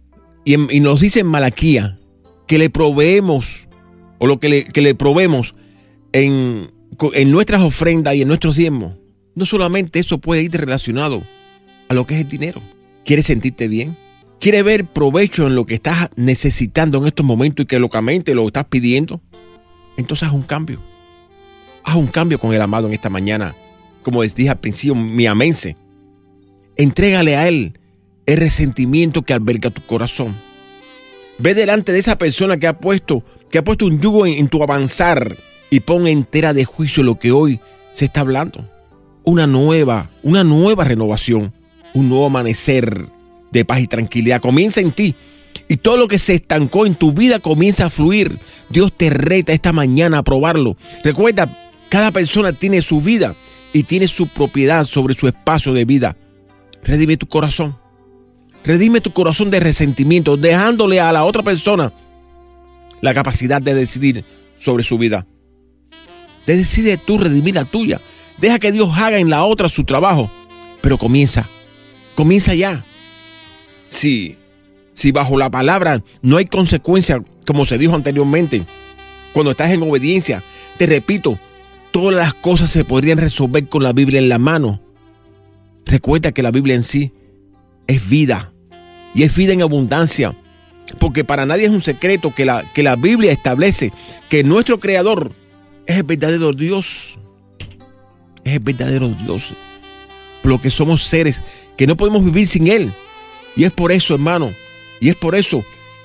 y, 0.44 0.56
nos 0.56 1.00
dice 1.00 1.20
en 1.20 1.26
Malaquía 1.26 1.98
que 2.46 2.58
le 2.58 2.70
proveemos 2.70 3.68
o 4.18 4.26
lo 4.26 4.40
que 4.40 4.48
le, 4.48 4.64
que 4.64 4.80
le 4.80 4.94
proveemos 4.94 5.54
en, 6.12 6.70
en 7.12 7.30
nuestras 7.30 7.60
ofrendas 7.60 8.14
y 8.14 8.22
en 8.22 8.28
nuestros 8.28 8.56
diezmos, 8.56 8.94
no 9.34 9.44
solamente 9.44 9.98
eso 9.98 10.18
puede 10.18 10.42
ir 10.42 10.52
relacionado 10.52 11.22
a 11.88 11.94
lo 11.94 12.06
que 12.06 12.14
es 12.14 12.22
el 12.22 12.28
dinero. 12.28 12.62
¿Quieres 13.04 13.26
sentirte 13.26 13.68
bien? 13.68 13.96
¿Quieres 14.40 14.64
ver 14.64 14.86
provecho 14.86 15.46
en 15.46 15.54
lo 15.54 15.66
que 15.66 15.74
estás 15.74 16.08
necesitando 16.16 16.98
en 16.98 17.06
estos 17.06 17.26
momentos 17.26 17.64
y 17.64 17.66
que 17.66 17.78
locamente 17.78 18.34
lo 18.34 18.46
estás 18.46 18.64
pidiendo? 18.64 19.20
Entonces 19.98 20.28
haz 20.28 20.34
un 20.34 20.42
cambio 20.42 20.87
haz 21.88 21.96
un 21.96 22.06
cambio 22.06 22.38
con 22.38 22.52
el 22.52 22.60
amado 22.60 22.86
en 22.86 22.94
esta 22.94 23.08
mañana. 23.08 23.56
Como 24.02 24.22
les 24.22 24.34
dije 24.34 24.50
al 24.50 24.60
principio, 24.60 24.94
mi 24.94 25.26
amense. 25.26 25.76
Entrégale 26.76 27.36
a 27.36 27.48
Él 27.48 27.78
el 28.26 28.36
resentimiento 28.36 29.22
que 29.22 29.32
alberga 29.32 29.70
tu 29.70 29.84
corazón. 29.86 30.38
Ve 31.38 31.54
delante 31.54 31.92
de 31.92 31.98
esa 31.98 32.18
persona 32.18 32.58
que 32.58 32.66
ha 32.66 32.78
puesto, 32.78 33.24
que 33.50 33.58
ha 33.58 33.64
puesto 33.64 33.86
un 33.86 34.00
yugo 34.00 34.26
en, 34.26 34.34
en 34.34 34.48
tu 34.48 34.62
avanzar 34.62 35.36
y 35.70 35.80
pon 35.80 36.06
entera 36.06 36.52
de 36.52 36.64
juicio 36.64 37.02
lo 37.02 37.18
que 37.18 37.32
hoy 37.32 37.58
se 37.92 38.04
está 38.04 38.20
hablando. 38.20 38.68
Una 39.24 39.46
nueva, 39.46 40.10
una 40.22 40.44
nueva 40.44 40.84
renovación, 40.84 41.54
un 41.94 42.08
nuevo 42.08 42.26
amanecer 42.26 43.08
de 43.50 43.64
paz 43.64 43.80
y 43.80 43.86
tranquilidad. 43.86 44.40
Comienza 44.42 44.80
en 44.80 44.92
ti 44.92 45.14
y 45.68 45.78
todo 45.78 45.96
lo 45.96 46.08
que 46.08 46.18
se 46.18 46.34
estancó 46.34 46.86
en 46.86 46.94
tu 46.94 47.12
vida 47.12 47.38
comienza 47.38 47.86
a 47.86 47.90
fluir. 47.90 48.38
Dios 48.68 48.92
te 48.94 49.10
reta 49.10 49.52
esta 49.52 49.72
mañana 49.72 50.18
a 50.18 50.22
probarlo. 50.22 50.76
Recuerda, 51.02 51.67
cada 51.88 52.10
persona 52.12 52.52
tiene 52.52 52.82
su 52.82 53.00
vida 53.00 53.34
y 53.72 53.84
tiene 53.84 54.08
su 54.08 54.28
propiedad 54.28 54.84
sobre 54.84 55.14
su 55.14 55.26
espacio 55.26 55.72
de 55.72 55.84
vida. 55.84 56.16
Redime 56.82 57.16
tu 57.16 57.26
corazón. 57.26 57.76
Redime 58.64 59.00
tu 59.00 59.12
corazón 59.12 59.50
de 59.50 59.60
resentimiento, 59.60 60.36
dejándole 60.36 61.00
a 61.00 61.12
la 61.12 61.24
otra 61.24 61.42
persona 61.42 61.92
la 63.00 63.14
capacidad 63.14 63.62
de 63.62 63.74
decidir 63.74 64.24
sobre 64.58 64.84
su 64.84 64.98
vida. 64.98 65.26
decide 66.46 66.96
tú 66.96 67.18
redimir 67.18 67.54
la 67.54 67.64
tuya. 67.64 68.00
Deja 68.38 68.58
que 68.58 68.72
Dios 68.72 68.90
haga 68.96 69.18
en 69.18 69.30
la 69.30 69.44
otra 69.44 69.68
su 69.68 69.84
trabajo. 69.84 70.30
Pero 70.80 70.98
comienza. 70.98 71.48
Comienza 72.14 72.54
ya. 72.54 72.84
Si, 73.88 74.36
si 74.92 75.12
bajo 75.12 75.38
la 75.38 75.50
palabra 75.50 76.02
no 76.22 76.36
hay 76.36 76.46
consecuencia, 76.46 77.22
como 77.46 77.64
se 77.64 77.78
dijo 77.78 77.94
anteriormente, 77.94 78.66
cuando 79.32 79.52
estás 79.52 79.70
en 79.70 79.82
obediencia, 79.82 80.42
te 80.76 80.86
repito, 80.86 81.38
todas 81.98 82.14
las 82.14 82.32
cosas 82.32 82.70
se 82.70 82.84
podrían 82.84 83.18
resolver 83.18 83.68
con 83.68 83.82
la 83.82 83.92
Biblia 83.92 84.20
en 84.20 84.28
la 84.28 84.38
mano. 84.38 84.80
Recuerda 85.84 86.30
que 86.30 86.44
la 86.44 86.52
Biblia 86.52 86.76
en 86.76 86.84
sí 86.84 87.12
es 87.88 88.08
vida 88.08 88.52
y 89.16 89.24
es 89.24 89.34
vida 89.34 89.52
en 89.52 89.62
abundancia. 89.62 90.36
Porque 91.00 91.24
para 91.24 91.44
nadie 91.44 91.64
es 91.64 91.70
un 91.70 91.82
secreto 91.82 92.32
que 92.32 92.44
la, 92.44 92.62
que 92.72 92.84
la 92.84 92.94
Biblia 92.94 93.32
establece 93.32 93.90
que 94.28 94.44
nuestro 94.44 94.78
Creador 94.78 95.32
es 95.86 95.96
el 95.96 96.04
verdadero 96.04 96.52
Dios. 96.52 97.18
Es 98.44 98.52
el 98.52 98.60
verdadero 98.60 99.08
Dios. 99.08 99.52
Por 100.40 100.52
lo 100.52 100.60
que 100.60 100.70
somos 100.70 101.02
seres 101.02 101.42
que 101.76 101.88
no 101.88 101.96
podemos 101.96 102.24
vivir 102.24 102.46
sin 102.46 102.68
Él. 102.68 102.94
Y 103.56 103.64
es 103.64 103.72
por 103.72 103.90
eso, 103.90 104.14
hermano, 104.14 104.52
y 105.00 105.08
es 105.08 105.16
por 105.16 105.34
eso 105.34 105.64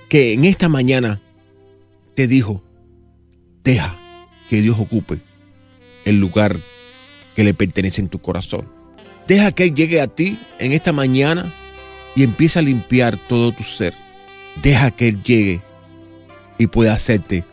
que 0.10 0.34
en 0.34 0.46
esta 0.46 0.70
mañana 0.70 1.22
te 2.16 2.26
dijo, 2.26 2.64
deja 3.64 3.96
que 4.50 4.60
Dios 4.60 4.80
ocupe 4.80 5.22
el 6.06 6.20
lugar 6.20 6.60
que 7.36 7.44
le 7.44 7.54
pertenece 7.54 8.02
en 8.02 8.10
tu 8.10 8.20
corazón. 8.20 8.68
Deja 9.28 9.52
que 9.52 9.64
Él 9.64 9.76
llegue 9.76 10.02
a 10.02 10.08
ti 10.08 10.38
en 10.60 10.74
esta 10.74 10.92
mañana 10.92 11.54
y 12.16 12.24
empieza 12.24 12.60
a 12.60 12.64
limpiar 12.64 13.18
todo 13.18 13.52
tu 13.52 13.64
ser. 13.64 13.94
Deja 14.62 14.92
que 14.92 15.08
Él 15.08 15.24
llegue 15.24 15.62
y 16.58 16.68
pueda 16.68 16.94
hacerte 16.94 17.44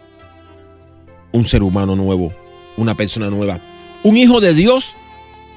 un 1.33 1.47
ser 1.47 1.63
humano 1.63 1.97
nuevo, 1.97 2.33
una 2.77 2.95
persona 2.95 3.31
nueva, 3.31 3.61
un 4.03 4.17
hijo 4.17 4.41
de 4.41 4.55
Dios 4.55 4.95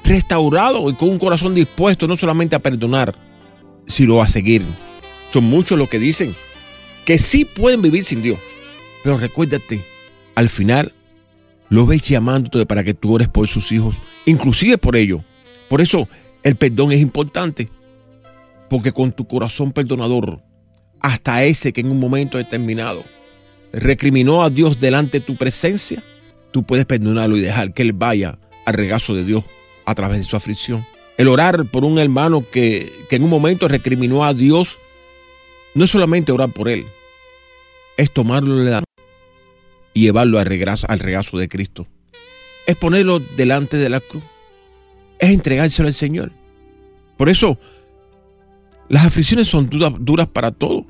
restaurado 0.04 0.88
y 0.90 0.94
con 0.94 1.10
un 1.10 1.18
corazón 1.18 1.54
dispuesto 1.54 2.06
no 2.06 2.16
solamente 2.16 2.56
a 2.56 2.60
perdonar, 2.60 3.14
sino 3.86 4.22
a 4.22 4.28
seguir. 4.28 4.62
Son 5.32 5.44
muchos 5.44 5.78
los 5.78 5.88
que 5.88 5.98
dicen 5.98 6.34
que 7.04 7.18
sí 7.18 7.44
pueden 7.44 7.82
vivir 7.82 8.04
sin 8.04 8.22
Dios, 8.22 8.38
pero 9.02 9.18
recuérdate, 9.18 9.84
al 10.34 10.48
final 10.48 10.92
lo 11.68 11.86
ves 11.86 12.02
llamándote 12.02 12.66
para 12.66 12.84
que 12.84 12.94
tú 12.94 13.14
ores 13.14 13.28
por 13.28 13.48
sus 13.48 13.72
hijos, 13.72 13.96
inclusive 14.26 14.78
por 14.78 14.96
ellos. 14.96 15.22
Por 15.68 15.80
eso 15.80 16.08
el 16.42 16.56
perdón 16.56 16.92
es 16.92 17.00
importante, 17.00 17.68
porque 18.68 18.92
con 18.92 19.12
tu 19.12 19.26
corazón 19.26 19.72
perdonador, 19.72 20.42
hasta 21.00 21.44
ese 21.44 21.72
que 21.72 21.80
en 21.80 21.90
un 21.90 21.98
momento 21.98 22.38
determinado 22.38 23.04
recriminó 23.72 24.42
a 24.42 24.50
Dios 24.50 24.78
delante 24.78 25.20
de 25.20 25.26
tu 25.26 25.36
presencia, 25.36 26.02
tú 26.50 26.62
puedes 26.62 26.86
perdonarlo 26.86 27.36
y 27.36 27.40
dejar 27.40 27.74
que 27.74 27.82
él 27.82 27.92
vaya 27.92 28.38
al 28.66 28.74
regazo 28.74 29.14
de 29.14 29.24
Dios 29.24 29.44
a 29.84 29.94
través 29.94 30.18
de 30.18 30.24
su 30.24 30.36
aflicción. 30.36 30.86
El 31.16 31.28
orar 31.28 31.66
por 31.70 31.84
un 31.84 31.98
hermano 31.98 32.44
que, 32.48 32.92
que 33.08 33.16
en 33.16 33.24
un 33.24 33.30
momento 33.30 33.68
recriminó 33.68 34.24
a 34.24 34.34
Dios, 34.34 34.78
no 35.74 35.84
es 35.84 35.90
solamente 35.90 36.32
orar 36.32 36.52
por 36.52 36.68
él, 36.68 36.86
es 37.96 38.12
tomarlo 38.12 38.56
de 38.56 38.70
la 38.70 38.83
y 39.94 40.00
llevarlo 40.02 40.38
al 40.38 40.46
regazo, 40.46 40.86
al 40.90 40.98
regazo 40.98 41.38
de 41.38 41.48
Cristo. 41.48 41.86
Es 42.66 42.76
ponerlo 42.76 43.20
delante 43.20 43.76
de 43.76 43.88
la 43.88 44.00
cruz. 44.00 44.24
Es 45.18 45.30
entregárselo 45.30 45.88
al 45.88 45.94
Señor. 45.94 46.32
Por 47.16 47.28
eso, 47.28 47.58
las 48.88 49.06
aflicciones 49.06 49.48
son 49.48 49.70
duras, 49.70 49.92
duras 50.00 50.26
para 50.26 50.50
todo. 50.50 50.84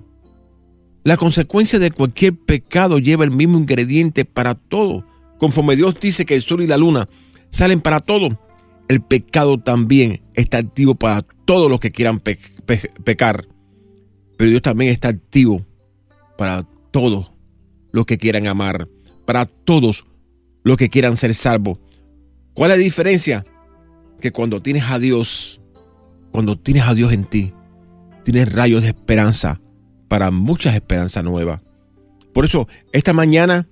La 1.05 1.19
consecuencia 1.19 1.79
de 1.79 1.91
cualquier 1.91 2.35
pecado 2.35 2.99
lleva 2.99 3.25
el 3.25 3.31
mismo 3.31 3.59
ingrediente 3.59 4.25
para 4.25 4.55
todo. 4.55 5.05
Conforme 5.39 5.77
Dios 5.77 5.95
dice 6.01 6.25
que 6.25 6.35
el 6.35 6.43
sol 6.43 6.63
y 6.63 6.67
la 6.67 6.79
luna 6.79 7.09
salen 7.51 7.83
para 7.83 8.01
todo, 8.01 8.41
el 8.89 9.03
pecado 9.03 9.59
también 9.59 10.23
está 10.33 10.59
activo 10.59 10.95
para 10.95 11.23
todos 11.45 11.71
los 11.71 11.79
que 11.79 11.91
quieran 11.91 12.21
pe 12.21 12.39
pe 12.65 12.91
pecar. 13.05 13.47
Pero 14.39 14.51
Dios 14.51 14.63
también 14.63 14.91
está 14.91 15.09
activo 15.09 15.65
para 16.39 16.67
todos 16.91 17.34
los 17.95 18.07
que 18.07 18.19
quieran 18.19 18.49
amar, 18.49 18.89
para 19.25 19.47
todos 19.47 20.05
los 20.65 20.77
que 20.77 20.91
quieran 20.91 21.17
ser 21.17 21.33
salvos. 21.33 21.79
¿Cuál 22.53 22.73
es 22.73 22.79
la 22.79 22.83
diferencia? 22.83 23.45
Que 24.21 24.33
cuando 24.33 24.61
tienes 24.61 24.91
a 24.91 24.99
Dios, 24.99 25.61
cuando 26.33 26.59
tienes 26.59 26.89
a 26.89 26.95
Dios 26.95 27.13
en 27.13 27.25
ti, 27.25 27.53
tienes 28.25 28.53
rayos 28.53 28.83
de 28.83 28.89
esperanza 28.89 29.61
para 30.09 30.33
muchas 30.33 30.75
esperanzas 30.75 31.23
nuevas. 31.23 31.61
Por 32.33 32.45
eso, 32.45 32.67
esta 32.91 33.13
mañana 33.13 33.69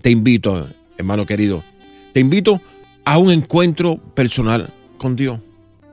te 0.00 0.08
invito, 0.08 0.66
hermano 0.96 1.26
querido, 1.26 1.62
te 2.14 2.20
invito 2.20 2.62
a 3.04 3.18
un 3.18 3.30
encuentro 3.30 3.98
personal 4.14 4.72
con 4.96 5.16
Dios. 5.16 5.38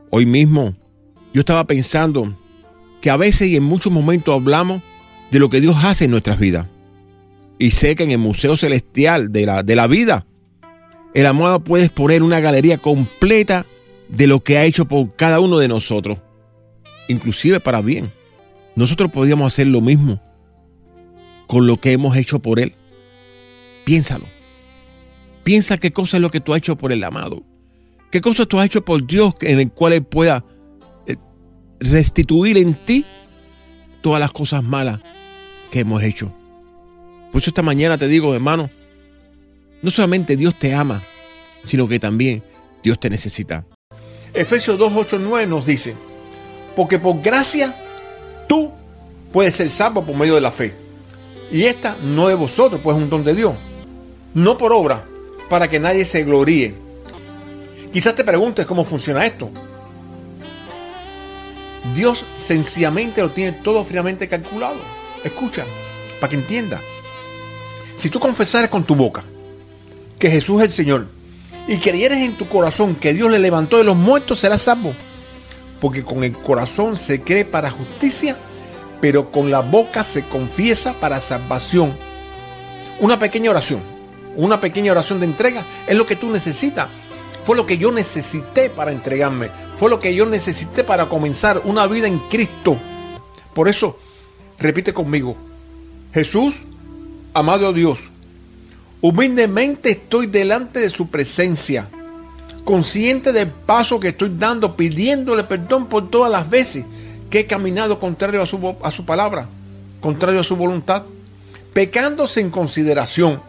Hoy 0.10 0.26
mismo 0.26 0.74
yo 1.34 1.42
estaba 1.42 1.68
pensando 1.68 2.34
que 3.02 3.10
a 3.10 3.18
veces 3.18 3.50
y 3.50 3.58
en 3.58 3.64
muchos 3.64 3.92
momentos 3.92 4.34
hablamos 4.34 4.82
de 5.32 5.40
lo 5.40 5.50
que 5.50 5.60
Dios 5.60 5.76
hace 5.84 6.06
en 6.06 6.12
nuestras 6.12 6.40
vidas. 6.40 6.66
Y 7.60 7.72
sé 7.72 7.96
que 7.96 8.04
en 8.04 8.12
el 8.12 8.18
Museo 8.20 8.56
Celestial 8.56 9.32
de 9.32 9.46
la, 9.46 9.64
de 9.64 9.76
la 9.76 9.88
Vida, 9.88 10.26
el 11.14 11.26
amado 11.26 11.64
puede 11.64 11.86
exponer 11.86 12.22
una 12.22 12.40
galería 12.40 12.78
completa 12.78 13.66
de 14.10 14.28
lo 14.28 14.42
que 14.42 14.58
ha 14.58 14.66
hecho 14.66 14.86
por 14.86 15.16
cada 15.16 15.40
uno 15.40 15.58
de 15.58 15.68
nosotros, 15.68 16.20
inclusive 17.08 17.60
para 17.60 17.82
bien. 17.82 18.12
Nosotros 18.76 19.12
podríamos 19.12 19.52
hacer 19.52 19.68
lo 19.68 19.82
mismo 19.82 20.22
con 21.48 21.66
lo 21.66 21.78
que 21.78 21.92
hemos 21.94 22.16
hecho 22.16 22.40
por 22.40 22.60
Él. 22.60 22.74
Piénsalo. 23.86 24.26
Piensa 25.44 25.78
qué 25.78 25.92
cosa 25.92 26.18
es 26.18 26.22
lo 26.22 26.30
que 26.30 26.42
tú 26.42 26.54
has 26.54 26.60
hecho 26.60 26.78
por 26.78 26.92
el 26.92 27.04
amado. 27.04 27.44
¿Qué 28.12 28.22
cosa 28.22 28.46
tú 28.46 28.60
has 28.60 28.66
hecho 28.66 28.86
por 28.86 29.08
Dios 29.08 29.34
en 29.42 29.60
el 29.60 29.72
cual 29.72 29.94
Él 29.94 30.04
pueda 30.04 30.46
eh, 31.08 31.16
restituir 31.80 32.58
en 32.58 32.76
ti 32.86 33.06
todas 34.02 34.20
las 34.20 34.32
cosas 34.32 34.64
malas 34.64 35.00
que 35.72 35.80
hemos 35.80 36.04
hecho? 36.04 36.37
Por 37.32 37.42
eso 37.42 37.50
esta 37.50 37.62
mañana 37.62 37.98
te 37.98 38.08
digo, 38.08 38.34
hermano, 38.34 38.70
no 39.82 39.92
solamente 39.92 40.36
Dios 40.36 40.58
te 40.58 40.74
ama, 40.74 41.04
sino 41.64 41.88
que 41.88 42.00
también 42.00 42.44
Dios 42.84 43.00
te 43.00 43.10
necesita. 43.10 43.66
Efesios 44.34 44.78
2, 44.78 44.94
8, 44.96 45.20
9 45.20 45.48
nos 45.48 45.66
dice, 45.66 45.96
porque 46.76 47.00
por 47.00 47.22
gracia 47.22 47.76
tú 48.48 48.72
puedes 49.32 49.56
ser 49.56 49.70
salvo 49.70 50.06
por 50.06 50.16
medio 50.16 50.36
de 50.36 50.42
la 50.42 50.52
fe. 50.52 50.74
Y 51.52 51.64
esta 51.64 51.96
no 52.02 52.28
de 52.28 52.36
vosotros, 52.36 52.82
pues 52.84 52.98
es 52.98 53.04
un 53.04 53.10
don 53.10 53.24
de 53.24 53.34
Dios. 53.34 53.56
No 54.34 54.58
por 54.58 54.74
obra, 54.74 55.06
para 55.50 55.70
que 55.70 55.80
nadie 55.80 56.06
se 56.06 56.24
gloríe. 56.24 56.76
Quizás 57.92 58.16
te 58.16 58.24
preguntes 58.24 58.66
cómo 58.66 58.84
funciona 58.84 59.26
esto. 59.26 59.50
Dios 61.96 62.26
sencillamente 62.38 63.22
lo 63.22 63.32
tiene 63.32 63.54
todo 63.64 63.84
fríamente 63.84 64.28
calculado. 64.28 64.78
Escucha, 65.24 65.66
para 66.20 66.30
que 66.30 66.36
entienda. 66.36 66.82
Si 67.98 68.12
tú 68.12 68.20
confesares 68.20 68.70
con 68.70 68.84
tu 68.84 68.96
boca 68.96 69.24
que 70.20 70.30
Jesús 70.30 70.62
es 70.62 70.68
el 70.68 70.72
Señor 70.72 71.08
y 71.68 71.78
creyeres 71.78 72.20
en 72.20 72.38
tu 72.38 72.48
corazón 72.48 72.94
que 72.94 73.12
Dios 73.12 73.32
le 73.32 73.40
levantó 73.40 73.80
de 73.80 73.84
los 73.84 73.96
muertos, 73.96 74.40
serás 74.40 74.62
salvo. 74.62 74.94
Porque 75.82 76.04
con 76.04 76.24
el 76.24 76.32
corazón 76.34 76.96
se 76.96 77.22
cree 77.22 77.44
para 77.44 77.72
justicia, 77.72 78.38
pero 79.02 79.32
con 79.32 79.50
la 79.50 79.62
boca 79.62 80.06
se 80.06 80.24
confiesa 80.26 80.94
para 80.94 81.20
salvación. 81.20 81.98
Una 83.00 83.18
pequeña 83.18 83.50
oración, 83.50 83.82
una 84.36 84.62
pequeña 84.62 84.92
oración 84.92 85.20
de 85.20 85.26
entrega 85.26 85.64
es 85.88 85.98
lo 85.98 86.06
que 86.06 86.16
tú 86.16 86.30
necesitas. 86.30 86.90
Fue 87.46 87.56
lo 87.56 87.66
que 87.66 87.80
yo 87.80 87.92
necesité 87.92 88.70
para 88.70 88.92
entregarme. 88.92 89.50
Fue 89.80 89.90
lo 89.90 90.00
que 90.00 90.14
yo 90.14 90.28
necesité 90.28 90.84
para 90.84 91.10
comenzar 91.10 91.64
una 91.66 91.88
vida 91.88 92.06
en 92.06 92.20
Cristo. 92.20 92.78
Por 93.56 93.68
eso, 93.68 93.98
repite 94.60 94.94
conmigo, 94.94 95.36
Jesús, 96.14 96.67
amado 97.34 97.74
Dios, 97.74 98.00
humildemente 99.02 99.92
estoy 99.92 100.28
delante 100.28 100.80
de 100.80 100.90
su 100.90 101.10
presencia, 101.10 101.88
consciente 102.64 103.32
del 103.32 103.48
paso 103.48 104.00
que 104.00 104.10
estoy 104.10 104.34
dando, 104.38 104.76
pidiéndole 104.76 105.44
perdón 105.44 105.88
por 105.88 106.10
todas 106.10 106.32
las 106.32 106.50
veces 106.50 106.86
que 107.30 107.42
he 107.42 107.46
caminado 107.46 108.00
contrario 108.00 108.42
a 108.42 108.48
su, 108.48 108.76
a 108.84 108.92
su 108.92 109.06
palabra, 109.06 109.48
contrario 110.02 110.42
a 110.42 110.44
su 110.44 110.56
voluntad, 110.56 111.04
pecando 111.74 112.28
sin 112.28 112.50
consideración. 112.50 113.42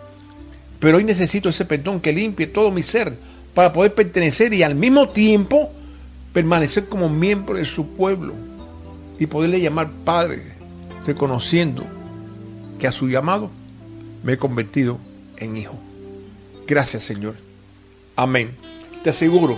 Pero 0.79 0.99
hoy 0.99 1.05
necesito 1.05 1.49
ese 1.49 1.64
perdón 1.64 2.01
que 2.01 2.12
limpie 2.12 2.47
todo 2.47 2.71
mi 2.71 2.83
ser 2.83 3.17
para 3.55 3.73
poder 3.73 3.95
pertenecer 3.95 4.53
y 4.55 4.62
al 4.62 4.75
mismo 4.75 5.09
tiempo 5.09 5.71
permanecer 6.33 6.88
como 6.88 7.09
miembro 7.09 7.57
de 7.57 7.64
su 7.64 7.87
pueblo 7.87 8.35
y 9.19 9.27
poderle 9.27 9.61
llamar 9.61 9.91
Padre, 10.05 10.53
reconociendo 11.07 11.85
que 12.79 12.87
a 12.87 12.93
su 12.93 13.09
llamado 13.09 13.51
me 14.22 14.35
he 14.35 14.38
convertido 14.38 14.98
en 15.37 15.57
hijo. 15.57 15.74
Gracias 16.66 17.04
Señor. 17.04 17.37
Amén. 18.16 18.50
Te 19.02 19.11
aseguro 19.11 19.57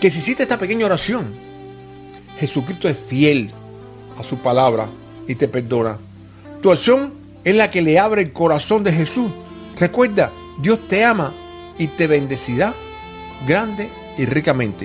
que 0.00 0.10
si 0.10 0.18
hiciste 0.18 0.42
esta 0.42 0.58
pequeña 0.58 0.86
oración, 0.86 1.34
Jesucristo 2.38 2.88
es 2.88 2.96
fiel 2.96 3.50
a 4.18 4.24
su 4.24 4.38
palabra 4.38 4.88
y 5.28 5.34
te 5.34 5.48
perdona. 5.48 5.98
Tu 6.62 6.70
acción 6.70 7.14
es 7.44 7.54
la 7.56 7.70
que 7.70 7.82
le 7.82 7.98
abre 7.98 8.22
el 8.22 8.32
corazón 8.32 8.82
de 8.82 8.92
Jesús. 8.92 9.30
Recuerda, 9.78 10.32
Dios 10.60 10.88
te 10.88 11.04
ama 11.04 11.32
y 11.78 11.88
te 11.88 12.06
bendecirá 12.06 12.74
grande 13.46 13.90
y 14.16 14.24
ricamente. 14.24 14.82